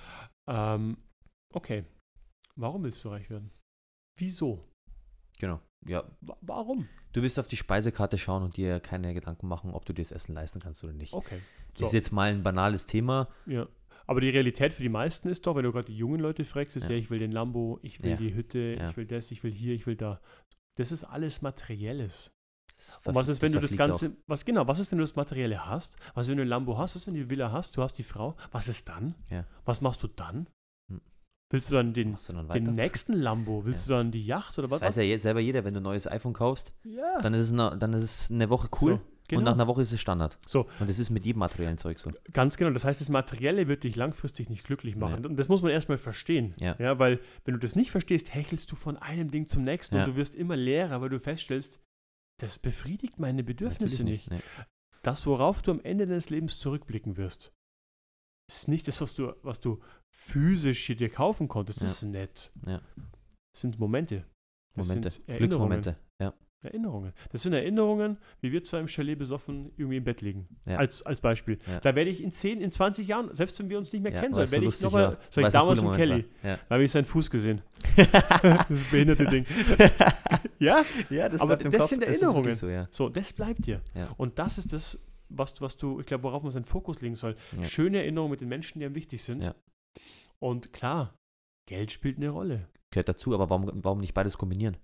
[0.47, 0.75] Ja.
[0.75, 0.97] Ähm,
[1.53, 1.85] okay.
[2.55, 3.49] Warum willst du reich werden?
[4.19, 4.63] Wieso?
[5.39, 5.59] Genau.
[5.87, 6.03] Ja.
[6.21, 6.87] Wa- Warum?
[7.13, 10.11] Du wirst auf die Speisekarte schauen und dir keine Gedanken machen, ob du dir das
[10.11, 11.13] Essen leisten kannst oder nicht.
[11.13, 11.41] Okay.
[11.73, 11.85] Das So.
[11.87, 13.27] ist jetzt mal ein banales Thema.
[13.45, 13.67] Ja.
[14.05, 16.75] Aber die Realität für die meisten ist doch, wenn du gerade die jungen Leute fragst,
[16.75, 16.91] ist Ja.
[16.91, 18.17] ja, ich will den Lambo, ich will Ja.
[18.17, 18.89] die Hütte, Ja.
[18.89, 20.19] ich will das, ich will hier, ich will da.
[20.77, 22.31] Das ist alles Materielles.
[22.75, 24.01] Das Und was ist, wenn du das verfliegt auch.
[24.01, 25.95] Ganze, was genau, was ist, wenn du das Materielle hast?
[26.15, 26.95] Was, wenn du ein Lambo hast?
[26.95, 27.77] Was, wenn du die Villa hast?
[27.77, 28.35] Du hast die Frau.
[28.51, 29.15] Was ist dann?
[29.63, 30.47] Was machst du dann?
[30.91, 30.99] Hm.
[31.51, 33.63] Willst du dann den, du dann den nächsten Lambo?
[33.63, 34.87] Willst du dann die Yacht oder das was?
[34.89, 36.73] weiß ja je- selber jeder, wenn du ein neues iPhone kaufst,
[37.21, 39.01] dann ist es eine, dann ist es eine Woche cool So,
[39.35, 39.51] genau.
[39.51, 40.37] und nach einer Woche ist es Standard.
[40.47, 40.67] So.
[40.79, 42.11] Und das ist mit jedem materiellen Zeug so.
[42.31, 42.71] Ganz genau.
[42.71, 45.21] Das heißt, das Materielle wird dich langfristig nicht glücklich machen.
[45.21, 45.27] Nee.
[45.27, 46.53] Und das muss man erstmal verstehen.
[46.57, 46.75] Ja.
[46.79, 46.99] ja.
[46.99, 50.03] Weil, wenn du das nicht verstehst, hechelst du von einem Ding zum nächsten Ja.
[50.03, 51.79] und du wirst immer leerer, weil du feststellst,
[52.39, 54.31] das befriedigt meine Bedürfnisse Natürlich nicht.
[54.31, 54.65] Nee.
[55.03, 57.51] Das, worauf du am Ende deines Lebens zurückblicken wirst,
[58.49, 59.81] ist nicht das, was du, was du
[60.15, 61.81] physisch hier dir kaufen konntest.
[61.81, 62.07] Das Ja.
[62.07, 62.51] ist nett.
[62.65, 62.81] Ja.
[63.53, 64.25] Das sind Momente.
[64.75, 65.09] Das Momente.
[65.11, 65.25] sind.
[65.27, 65.97] Glücksmomente.
[66.21, 66.33] Ja.
[66.65, 67.13] Erinnerungen.
[67.31, 70.47] Das sind Erinnerungen, wie wir zu einem Chalet besoffen irgendwie im Bett liegen.
[70.65, 70.77] Ja.
[70.77, 71.59] Als, als Beispiel.
[71.67, 71.79] Ja.
[71.79, 74.21] Da werde ich in 10, in 20 Jahren, selbst wenn wir uns nicht mehr Ja,
[74.21, 76.91] kennen sollen, es so werde ich nochmal, sag ich damals mit Kelly, da habe ich
[76.91, 77.61] seinen Fuß gesehen.
[77.95, 79.45] das behinderte Ding.
[80.59, 81.89] ja, ja, das Aber das Kopf.
[81.89, 82.45] sind Das Erinnerungen.
[82.45, 83.81] wirklich So, so, das bleibt dir.
[83.95, 84.13] Ja.
[84.17, 87.35] Und das ist das, was, was du, ich glaube, worauf man seinen Fokus legen soll.
[87.63, 89.53] Schöne Erinnerungen mit den Menschen, die einem wichtig sind.
[90.39, 91.13] Und klar,
[91.67, 92.67] Geld spielt eine Rolle.
[92.91, 94.77] Gehört dazu, aber warum, warum nicht beides kombinieren?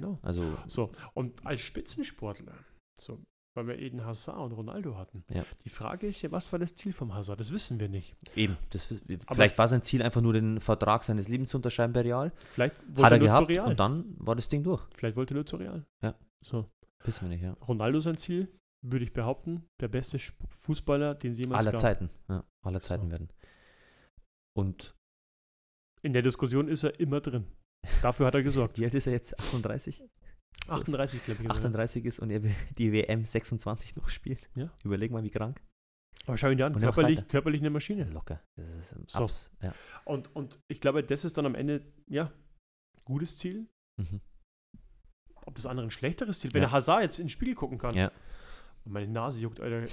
[0.00, 0.18] Genau.
[0.22, 2.52] Also, So, und als Spitzensportler,
[3.00, 3.18] so,
[3.54, 5.44] weil wir Eden Hazard und Ronaldo hatten, Ja.
[5.64, 7.40] die Frage ist ja, was war das Ziel vom Hazard?
[7.40, 8.14] Das wissen wir nicht.
[8.34, 8.56] eben.
[8.70, 8.86] Das,
[9.32, 12.32] vielleicht war sein Ziel einfach nur den Vertrag seines Lebens zu unterschreiben bei Real.
[12.52, 13.68] Vielleicht wollte Hat er nur gehabt zu Real.
[13.70, 14.82] und dann war das Ding durch.
[14.96, 15.86] Vielleicht wollte er nur zu Real.
[16.02, 16.14] Ja.
[16.44, 16.68] So,
[17.04, 17.52] Wissen wir nicht, ja.
[17.66, 18.48] Ronaldo sein Ziel,
[18.82, 21.80] würde ich behaupten, der beste Fußballer, den es jemals Aller gab.
[21.80, 22.10] Zeiten.
[22.28, 23.10] Ja, aller Zeiten So.
[23.10, 23.28] werden.
[24.54, 24.94] Und
[26.02, 27.46] In der Diskussion ist er immer drin.
[28.02, 28.78] Dafür hat er gesorgt.
[28.78, 29.38] wie alt ist er jetzt?
[29.38, 30.02] 38?
[30.68, 31.48] 38, glaube ich.
[31.48, 31.56] ist er.
[31.56, 34.48] 38 ist und er will die WM 26 noch spielt.
[34.54, 34.70] Ja.
[34.84, 35.60] Überleg mal, wie krank.
[36.26, 38.04] Aber schau ihn dir an, er körperlich, körperlich eine Maschine.
[38.04, 38.42] Locker.
[38.56, 39.24] Das ist ein So.
[39.24, 39.50] Abs.
[39.62, 39.74] Ja.
[40.04, 42.32] Und, und ich glaube, das ist dann am Ende, ja,
[43.04, 43.68] gutes Ziel.
[44.00, 44.20] Mhm.
[45.44, 46.68] Ob das andere ein schlechteres Ziel, wenn Ja.
[46.68, 47.94] der Hazard jetzt in den Spiegel gucken kann.
[47.94, 48.10] Ja.
[48.84, 49.86] Und meine Nase juckt, Alter.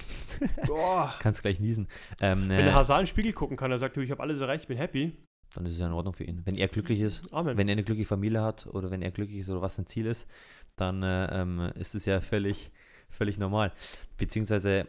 [1.20, 1.88] Kannst gleich niesen.
[2.20, 4.22] Ähm, Wenn der äh, Hazard in den Spiegel gucken kann, er sagt, du, ich habe
[4.22, 5.16] alles erreicht, ich bin happy.
[5.54, 6.42] Dann ist es ja in Ordnung für ihn.
[6.44, 7.56] Wenn er glücklich ist, Amen.
[7.56, 10.06] wenn er eine glückliche Familie hat oder wenn er glücklich ist oder was sein Ziel
[10.06, 10.26] ist,
[10.76, 12.70] dann äh, ähm, ist es ja völlig,
[13.08, 13.72] völlig normal.
[14.16, 14.86] Beziehungsweise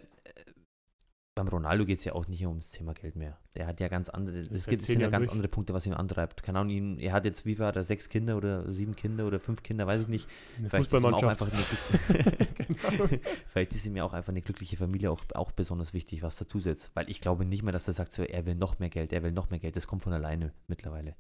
[1.35, 3.37] beim Ronaldo geht es ja auch nicht ums Thema Geld mehr.
[3.55, 5.31] Der hat ja ganz andere, es gibt ja ganz durch.
[5.33, 6.41] andere Punkte, was ihn antreibt.
[6.43, 9.39] Keine Ahnung, ihn, er hat jetzt, wie hat er, sechs Kinder oder sieben Kinder oder
[9.41, 10.29] fünf Kinder, weiß ich nicht.
[10.57, 11.65] Eine Vielleicht ist ihm auch einfach eine,
[12.95, 13.19] Ahnung.
[13.47, 16.91] Vielleicht ist ihm ja auch einfach eine glückliche Familie auch, auch besonders wichtig, was dazusetzt.
[16.93, 19.21] Weil ich glaube nicht mehr, dass er sagt, so, er will noch mehr Geld, er
[19.21, 19.75] will noch mehr Geld.
[19.75, 21.15] Das kommt von alleine mittlerweile.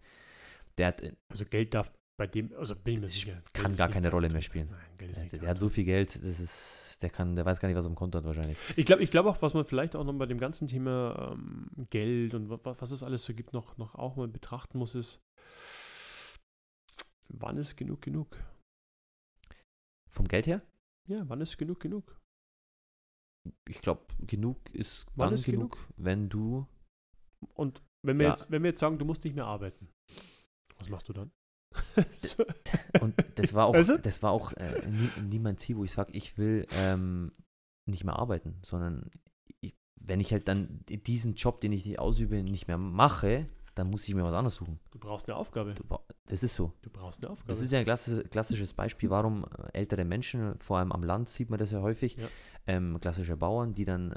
[0.77, 3.41] Der hat, äh, Also Geld darf bei dem, also bin ich mir sicher.
[3.51, 4.69] Kann gar keine Rolle mehr spielen.
[4.71, 7.59] Nein, Geld ist der der hat so viel Geld, das ist, der kann, der weiß
[7.59, 8.57] gar nicht, was er im Konto hat wahrscheinlich.
[8.75, 11.69] Ich glaube ich glaub auch, was man vielleicht auch noch bei dem ganzen Thema ähm,
[11.89, 14.95] Geld und wa- wa- was es alles so gibt, noch, noch auch mal betrachten muss,
[14.95, 15.19] ist,
[17.29, 18.37] wann ist genug genug?
[20.09, 20.61] Vom Geld her?
[21.07, 22.19] Ja, wann ist genug genug?
[23.69, 26.65] Ich glaube, genug ist Wann dann ist genug, wenn du.
[27.53, 28.31] Und wenn wir, Ja.
[28.31, 29.89] jetzt, wenn wir jetzt sagen, du musst nicht mehr arbeiten,
[30.79, 31.31] was machst du dann?
[32.21, 32.43] so,
[33.01, 36.11] Und das war auch, das war auch äh, nie, nie mein Ziel, wo ich sage,
[36.13, 37.31] ich will ähm,
[37.85, 39.09] nicht mehr arbeiten, sondern
[39.61, 43.89] ich, wenn ich halt dann diesen Job, den ich nicht ausübe, nicht mehr mache, dann
[43.89, 44.79] muss ich mir was anderes suchen.
[44.91, 45.73] du brauchst eine Aufgabe.
[45.73, 45.83] Du
[46.27, 46.71] Das ist so.
[46.81, 47.47] Du brauchst eine Aufgabe.
[47.49, 51.29] Das ist ja ein klassi- klassisches Beispiel, warum äh, ältere Menschen, vor allem am Land
[51.29, 52.27] sieht man das ja häufig, Ja.
[52.67, 54.15] ähm, klassische Bauern, die dann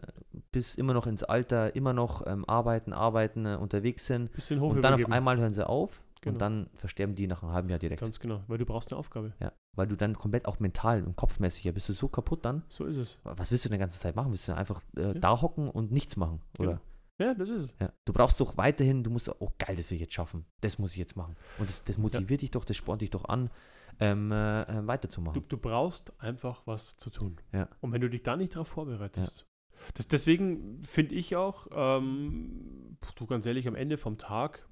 [0.52, 4.70] bis immer noch ins Alter immer noch ähm, arbeiten, arbeiten, äh, unterwegs sind bisschen hoch
[4.70, 5.12] und dann auf übergeben.
[5.14, 6.34] einmal hören sie auf Genau.
[6.34, 8.00] und dann versterben die nach einem halben Jahr direkt.
[8.00, 9.32] Ganz genau, weil du brauchst eine Aufgabe.
[9.40, 12.62] Ja, weil du dann komplett auch mental und kopfmäßig, ja, bist du so kaputt dann.
[12.68, 13.18] So ist es.
[13.24, 14.30] Was willst du denn die ganze Zeit machen?
[14.30, 15.14] Willst du einfach äh, Ja.
[15.14, 16.40] da hocken und nichts machen?
[16.58, 16.68] Oder?
[16.68, 16.80] Genau.
[17.20, 17.74] Ja, das ist es.
[17.80, 17.92] Ja.
[18.04, 20.44] Du brauchst doch weiterhin, du musst, oh geil, das will ich jetzt schaffen.
[20.60, 21.36] Das muss ich jetzt machen.
[21.58, 23.50] Und das, das motiviert dich doch, das spornt dich doch an,
[23.98, 25.44] ähm, äh, äh, Du, weiterzumachen.
[25.48, 27.40] du brauchst einfach was zu tun.
[27.52, 27.68] Ja.
[27.80, 29.46] Und wenn du dich da nicht darauf vorbereitest.
[29.94, 34.68] Das, deswegen finde ich auch, ähm, du ganz ehrlich, am Ende vom Tag,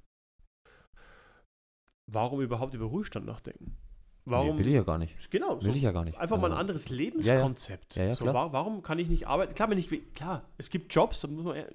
[2.07, 3.77] warum überhaupt über Ruhestand nachdenken?
[4.25, 4.57] Warum?
[4.57, 5.31] Nee, will ich ja gar nicht.
[5.31, 6.19] Genau, so Will ich ja gar nicht.
[6.19, 7.95] einfach mal ein anderes Lebenskonzept.
[7.97, 8.35] Ja, ja, so, klar.
[8.35, 9.55] wa warum kann ich nicht arbeiten?
[9.55, 11.67] Klar, wenn ich will, klar, es gibt Jobs, da muss man äh,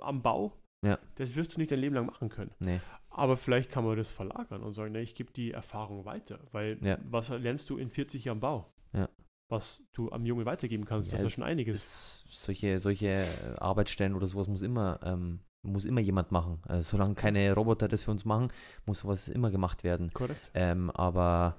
[0.00, 0.52] am Bau,
[0.84, 0.98] Ja.
[1.16, 2.52] das wirst du nicht dein Leben lang machen können.
[2.60, 2.80] Nee.
[3.10, 6.38] Aber vielleicht kann man das verlagern und sagen, ne, ich gebe die Erfahrung weiter.
[6.52, 6.98] Weil Ja.
[7.10, 8.72] was lernst du in 40 Jahren Bau?
[8.92, 9.08] Ja.
[9.48, 11.76] Was du am Junge weitergeben kannst, Ja, das ist ja schon einiges.
[11.76, 16.60] Es, solche, solche äh, Arbeitsstellen oder sowas muss immer, ähm, muss immer jemand machen.
[16.66, 18.52] Also, solange keine Roboter das für uns machen,
[18.86, 20.10] muss sowas immer gemacht werden.
[20.12, 20.40] Korrekt.
[20.54, 21.56] Ähm, aber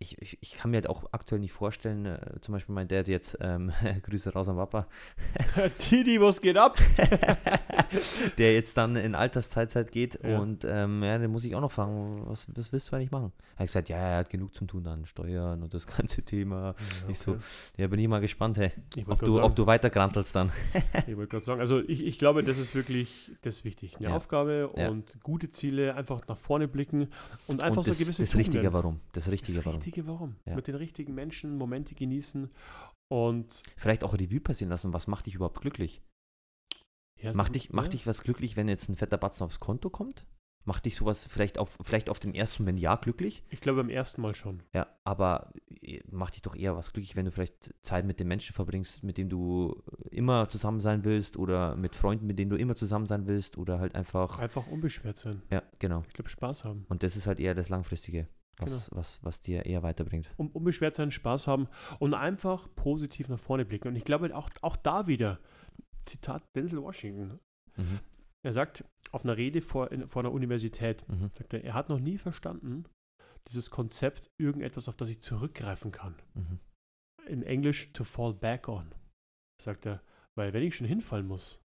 [0.00, 3.08] ich, ich, ich kann mir halt auch aktuell nicht vorstellen, äh, zum Beispiel mein Dad
[3.08, 4.86] jetzt, ähm, Grüße raus an Papa,
[5.90, 6.78] Didi, was geht ab?
[8.38, 10.38] der jetzt dann in Altersteilzeit geht Ja.
[10.38, 13.32] und ähm, ja, den muss ich auch noch fragen, was, was willst du eigentlich machen?
[13.56, 16.74] Er hat gesagt, ja, er hat genug zum tun an Steuern und das ganze Thema.
[17.08, 17.36] Ich so,
[17.76, 20.52] Ja, bin ich mal gespannt, hey, ob du, gerade ob sagen, du weiter grantelst dann.
[21.06, 23.96] ich wollte gerade sagen, also ich, ich glaube, das ist wirklich das ist wichtig.
[23.96, 24.16] Eine Ja.
[24.16, 24.88] Aufgabe Ja.
[24.90, 27.08] und gute Ziele, einfach nach vorne blicken
[27.46, 28.72] und einfach und so das, gewisse das richtige.
[28.72, 29.00] Warum.
[29.12, 29.80] Das richtige Warum.
[29.88, 30.36] Richtige Warum.
[30.46, 30.54] Ja.
[30.54, 32.50] Mit den richtigen Menschen Momente genießen
[33.10, 36.02] und Vielleicht auch Revue passieren lassen, was macht dich überhaupt glücklich?
[37.20, 39.90] ja, Macht so- dich, macht dich was glücklich, wenn jetzt ein fetter Batzen aufs Konto
[39.90, 40.26] kommt?
[40.64, 43.42] Macht dich sowas vielleicht auf, vielleicht auf den ersten Moment ja glücklich?
[43.48, 44.62] Ich glaube beim ersten Mal schon.
[44.74, 48.28] Ja, aber äh, macht dich doch eher was glücklich, wenn du vielleicht Zeit mit den
[48.28, 52.56] Menschen verbringst, mit denen du immer zusammen sein willst oder mit Freunden, mit denen du
[52.56, 54.38] immer zusammen sein willst oder halt einfach.
[54.40, 55.40] Einfach unbeschwert sein.
[55.50, 56.04] Ja, genau.
[56.06, 56.84] Ich glaube Spaß haben.
[56.90, 58.98] Und das ist halt eher das Langfristige, was, Genau.
[59.00, 60.30] was, was dir eher weiterbringt.
[60.36, 61.68] um, unbeschwert sein, Spaß haben
[61.98, 63.88] und einfach positiv nach vorne blicken.
[63.88, 65.38] Und ich glaube auch, auch da wieder,
[66.06, 67.38] Zitat Denzel Washington,
[67.76, 68.00] Mhm.
[68.44, 71.30] er sagt auf einer Rede vor, in, vor einer Universität, Mhm.
[71.36, 72.84] sagt er, er hat noch nie verstanden,
[73.48, 76.14] dieses Konzept, irgendetwas, auf das ich zurückgreifen kann.
[76.34, 76.58] Mhm.
[77.28, 78.90] In Englisch to fall back on.
[79.62, 80.02] Sagt er,
[80.36, 81.60] weil wenn ich schon hinfallen muss,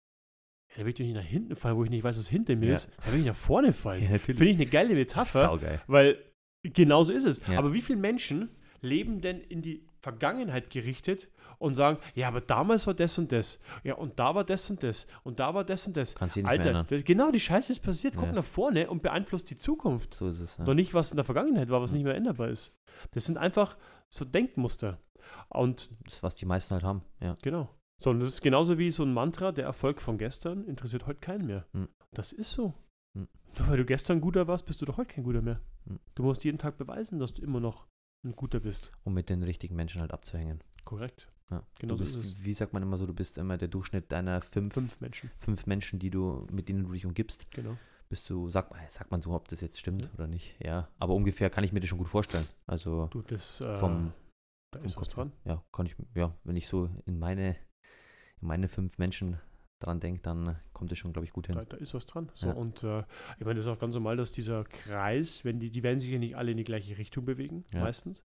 [0.70, 2.68] ja, dann will ich nicht nach hinten fallen, wo ich nicht weiß, was hinter mir
[2.68, 2.74] Ja.
[2.74, 4.03] ist, dann will ich nach vorne fallen.
[4.11, 4.18] Ja.
[4.18, 5.40] Finde ich eine geile Metapher.
[5.40, 5.83] Saugeil.
[5.87, 6.22] Weil
[6.62, 7.46] genauso ist es.
[7.46, 7.58] Ja.
[7.58, 8.50] Aber wie viele Menschen
[8.82, 13.60] leben denn in die Vergangenheit gerichtet und sagen, ja, aber damals war das und das.
[13.84, 15.06] Ja, und da war das und das.
[15.24, 16.14] Und da war das und das.
[16.14, 16.86] Kannst dich nicht mehr Alter, ändern.
[16.88, 18.14] das, genau, die Scheiße ist passiert.
[18.16, 18.32] Guck Ja.
[18.32, 20.14] nach vorne und beeinflusst die Zukunft.
[20.14, 20.56] So ist es.
[20.56, 20.64] Ja.
[20.64, 21.96] Doch nicht, was in der Vergangenheit war, was Ja.
[21.98, 22.74] nicht mehr änderbar ist.
[23.12, 23.76] Das sind einfach
[24.08, 24.98] so Denkmuster.
[25.50, 27.02] Und Das ist, was die meisten halt haben.
[27.22, 27.36] Ja.
[27.42, 27.68] genau.
[28.02, 31.20] So, und das ist genauso wie so ein Mantra, der Erfolg von gestern interessiert heute
[31.20, 31.66] keinen mehr.
[31.74, 31.88] Hm.
[32.12, 32.72] Das ist so.
[33.60, 35.60] Nur weil du gestern guter warst, bist du doch heute kein guter mehr.
[35.86, 35.98] Hm.
[36.14, 37.86] Du musst jeden Tag beweisen, dass du immer noch
[38.24, 38.90] ein guter bist.
[39.04, 40.62] Um mit den richtigen Menschen halt abzuhängen.
[40.84, 41.28] Korrekt.
[41.50, 41.62] Ja.
[41.78, 42.44] Genau du so bist, ist es.
[42.44, 45.30] Wie sagt man immer so, du bist immer der Durchschnitt deiner fünf, Fünf Menschen.
[45.40, 47.50] fünf Menschen, die du, mit denen du dich umgibst.
[47.50, 47.76] Genau.
[48.08, 50.10] bist du, sagt, sagt man so, ob das jetzt stimmt Ja.
[50.14, 50.88] oder nicht, ja.
[50.98, 52.46] Aber ungefähr kann ich mir das schon gut vorstellen.
[52.66, 54.12] Also Du, das, äh, vom,
[54.72, 55.32] da vom ist was Kopf dran.
[55.44, 57.50] Ja, kann ich, ja, wenn ich so in meine,
[58.40, 59.40] in meine fünf Menschen
[59.80, 61.56] dran denke, dann kommt es schon, glaube ich, gut hin.
[61.56, 62.30] Da, da ist was dran.
[62.34, 62.52] So, Ja.
[62.52, 63.00] und äh,
[63.38, 66.10] ich meine, das ist auch ganz normal, dass dieser Kreis, wenn die, die werden sich
[66.10, 67.80] ja nicht alle in die gleiche Richtung bewegen, Ja.
[67.80, 68.22] meistens.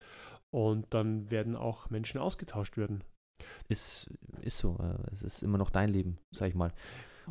[0.49, 3.03] Und dann werden auch Menschen ausgetauscht werden.
[3.69, 4.09] Ist,
[4.41, 4.77] ist so.
[4.79, 6.73] äh, Es ist immer noch dein Leben, sag ich mal.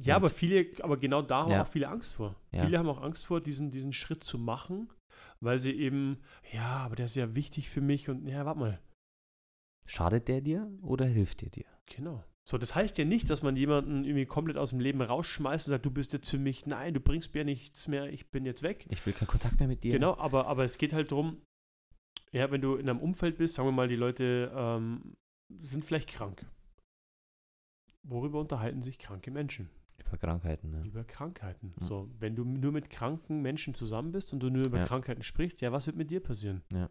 [0.00, 2.34] Ja, Und- aber viele, aber genau da haben auch viele Angst vor.
[2.52, 2.64] Ja.
[2.64, 4.88] Viele haben auch Angst vor, diesen, diesen Schritt zu machen,
[5.40, 6.18] weil sie eben,
[6.52, 8.80] ja, aber der ist ja wichtig für mich und ja, warte mal.
[9.86, 11.64] Schadet der dir oder hilft der dir?
[11.86, 12.22] Genau.
[12.50, 15.70] So, das heißt ja nicht, dass man jemanden irgendwie komplett aus dem Leben rausschmeißt und
[15.70, 18.64] sagt, du bist jetzt für mich, nein, du bringst mir nichts mehr, ich bin jetzt
[18.64, 18.86] weg.
[18.88, 19.92] Ich will keinen Kontakt mehr mit dir.
[19.92, 21.36] Genau, aber, aber es geht halt darum,
[22.32, 25.14] ja, wenn du in einem Umfeld bist, sagen wir mal, die Leute ähm,
[25.62, 26.44] sind vielleicht krank.
[28.02, 29.70] Worüber unterhalten sich kranke Menschen?
[29.98, 30.82] Über Krankheiten, ne?
[30.84, 31.72] Über Krankheiten.
[31.78, 31.84] Mhm.
[31.84, 34.86] So, wenn du nur mit kranken Menschen zusammen bist und du nur über Ja.
[34.86, 36.62] Krankheiten sprichst, ja, was wird mit dir passieren?
[36.72, 36.90] Ja.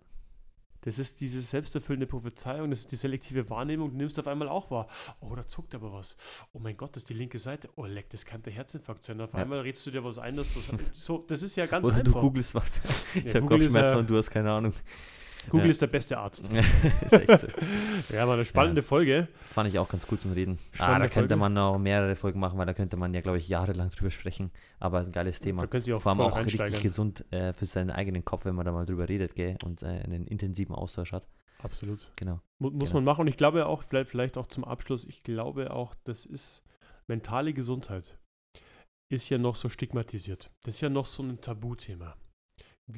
[0.82, 3.92] Das ist diese selbsterfüllende Prophezeiung, das ist die selektive Wahrnehmung.
[3.92, 4.88] Du nimmst auf einmal auch wahr.
[5.20, 6.18] Oh, da zuckt aber was.
[6.54, 7.70] Oh mein Gott, das ist die linke Seite.
[7.76, 9.20] Oh, leck, das kann der Herzinfarkt sein.
[9.20, 9.40] Auf Ja.
[9.40, 10.62] einmal redest du dir was ein, dass du
[10.94, 12.14] so, das ist ja ganz Oder einfach.
[12.14, 12.82] du googelst was.
[13.14, 14.74] ich Ja, habe Kopfschmerzen äh, und du hast keine Ahnung.
[15.50, 15.72] Google Ja.
[15.72, 16.44] ist der beste Arzt.
[17.02, 17.48] ist echt so.
[18.16, 19.28] Ja, war eine spannende Folge.
[19.50, 20.58] Fand ich auch ganz cool zum Reden.
[20.78, 21.36] Ah, da könnte Folge.
[21.38, 24.52] man noch mehrere Folgen machen, weil da könnte man ja, glaube ich, jahrelang drüber sprechen.
[24.80, 25.64] Aber es ist ein geiles Thema.
[25.64, 28.56] Da können Sie auch Vor allem auch richtig gesund äh, für seinen eigenen Kopf, wenn
[28.56, 29.58] man da mal drüber redet, gell?
[29.64, 31.28] Und äh, einen intensiven Austausch hat.
[31.62, 32.10] Absolut.
[32.16, 32.40] Genau.
[32.60, 32.94] Mu muss Genau.
[32.96, 33.22] man machen.
[33.22, 36.64] Und ich glaube auch, vielleicht, vielleicht auch zum Abschluss, ich glaube auch, das ist
[37.08, 38.18] mentale Gesundheit.
[39.12, 40.52] Ist ja noch so stigmatisiert.
[40.64, 42.16] Das ist ja noch so ein Tabuthema.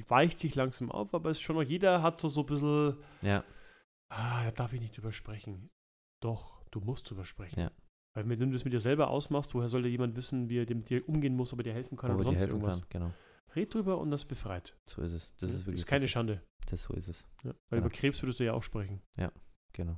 [0.07, 2.97] Weicht sich langsam auf, aber es ist schon noch, jeder hat so, so ein bisschen,
[3.21, 3.43] Ja,
[4.09, 5.69] ah, da darf ich nicht drüber sprechen.
[6.21, 7.59] Doch, du musst drüber sprechen.
[7.59, 7.71] Ja.
[8.13, 10.75] Weil wenn du das mit dir selber ausmachst, woher soll dir jemand wissen, wie er
[10.75, 12.81] mit dir umgehen muss, ob er dir helfen kann wo oder sonst helfen irgendwas.
[12.89, 13.01] kann.
[13.01, 13.13] Genau.
[13.55, 14.77] Red drüber und das befreit.
[14.85, 15.33] So ist es.
[15.39, 16.11] Das Ja, ist wirklich ist keine richtig.
[16.11, 16.41] Schande.
[16.69, 17.25] Das so ist es.
[17.43, 17.51] Ja.
[17.69, 17.87] Weil Genau.
[17.87, 19.01] über Krebs würdest du ja auch sprechen.
[19.73, 19.97] Genau.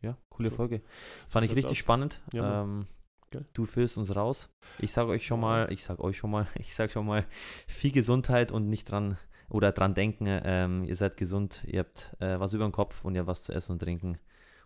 [0.00, 0.56] Ja, coole So.
[0.56, 0.82] Folge.
[1.28, 1.76] Fand ich richtig aus.
[1.78, 2.20] spannend.
[2.32, 2.86] Ja, ähm,
[3.32, 3.44] Geil.
[3.52, 4.48] du führst uns raus.
[4.78, 7.26] Ich sage euch schon mal, ich sage euch schon mal, ich sage schon mal,
[7.66, 9.18] viel Gesundheit und nicht dran
[9.48, 13.14] oder dran denken, ähm, ihr seid gesund, ihr habt äh, was über den Kopf und
[13.14, 14.18] ihr habt was zu essen und trinken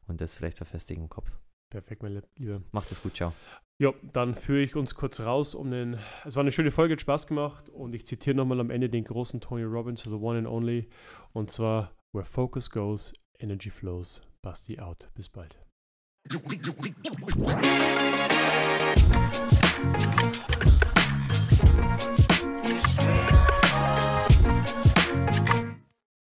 [0.07, 1.33] und das vielleicht verfestigen im Kopf.
[1.71, 2.63] Perfekt, mein Lieber.
[2.71, 3.33] Macht es gut, ciao.
[3.79, 5.99] Ja, dann führe ich uns kurz raus um den.
[6.25, 9.05] Es war eine schöne Folge, hat Spaß gemacht und ich zitiere nochmal am Ende den
[9.05, 10.89] großen Tony Robbins, the one and only.
[11.33, 14.23] Und zwar: Where focus goes, energy flows.
[14.43, 15.11] Basti out.
[15.15, 15.59] Bis bald.
[18.97, 19.56] Bye.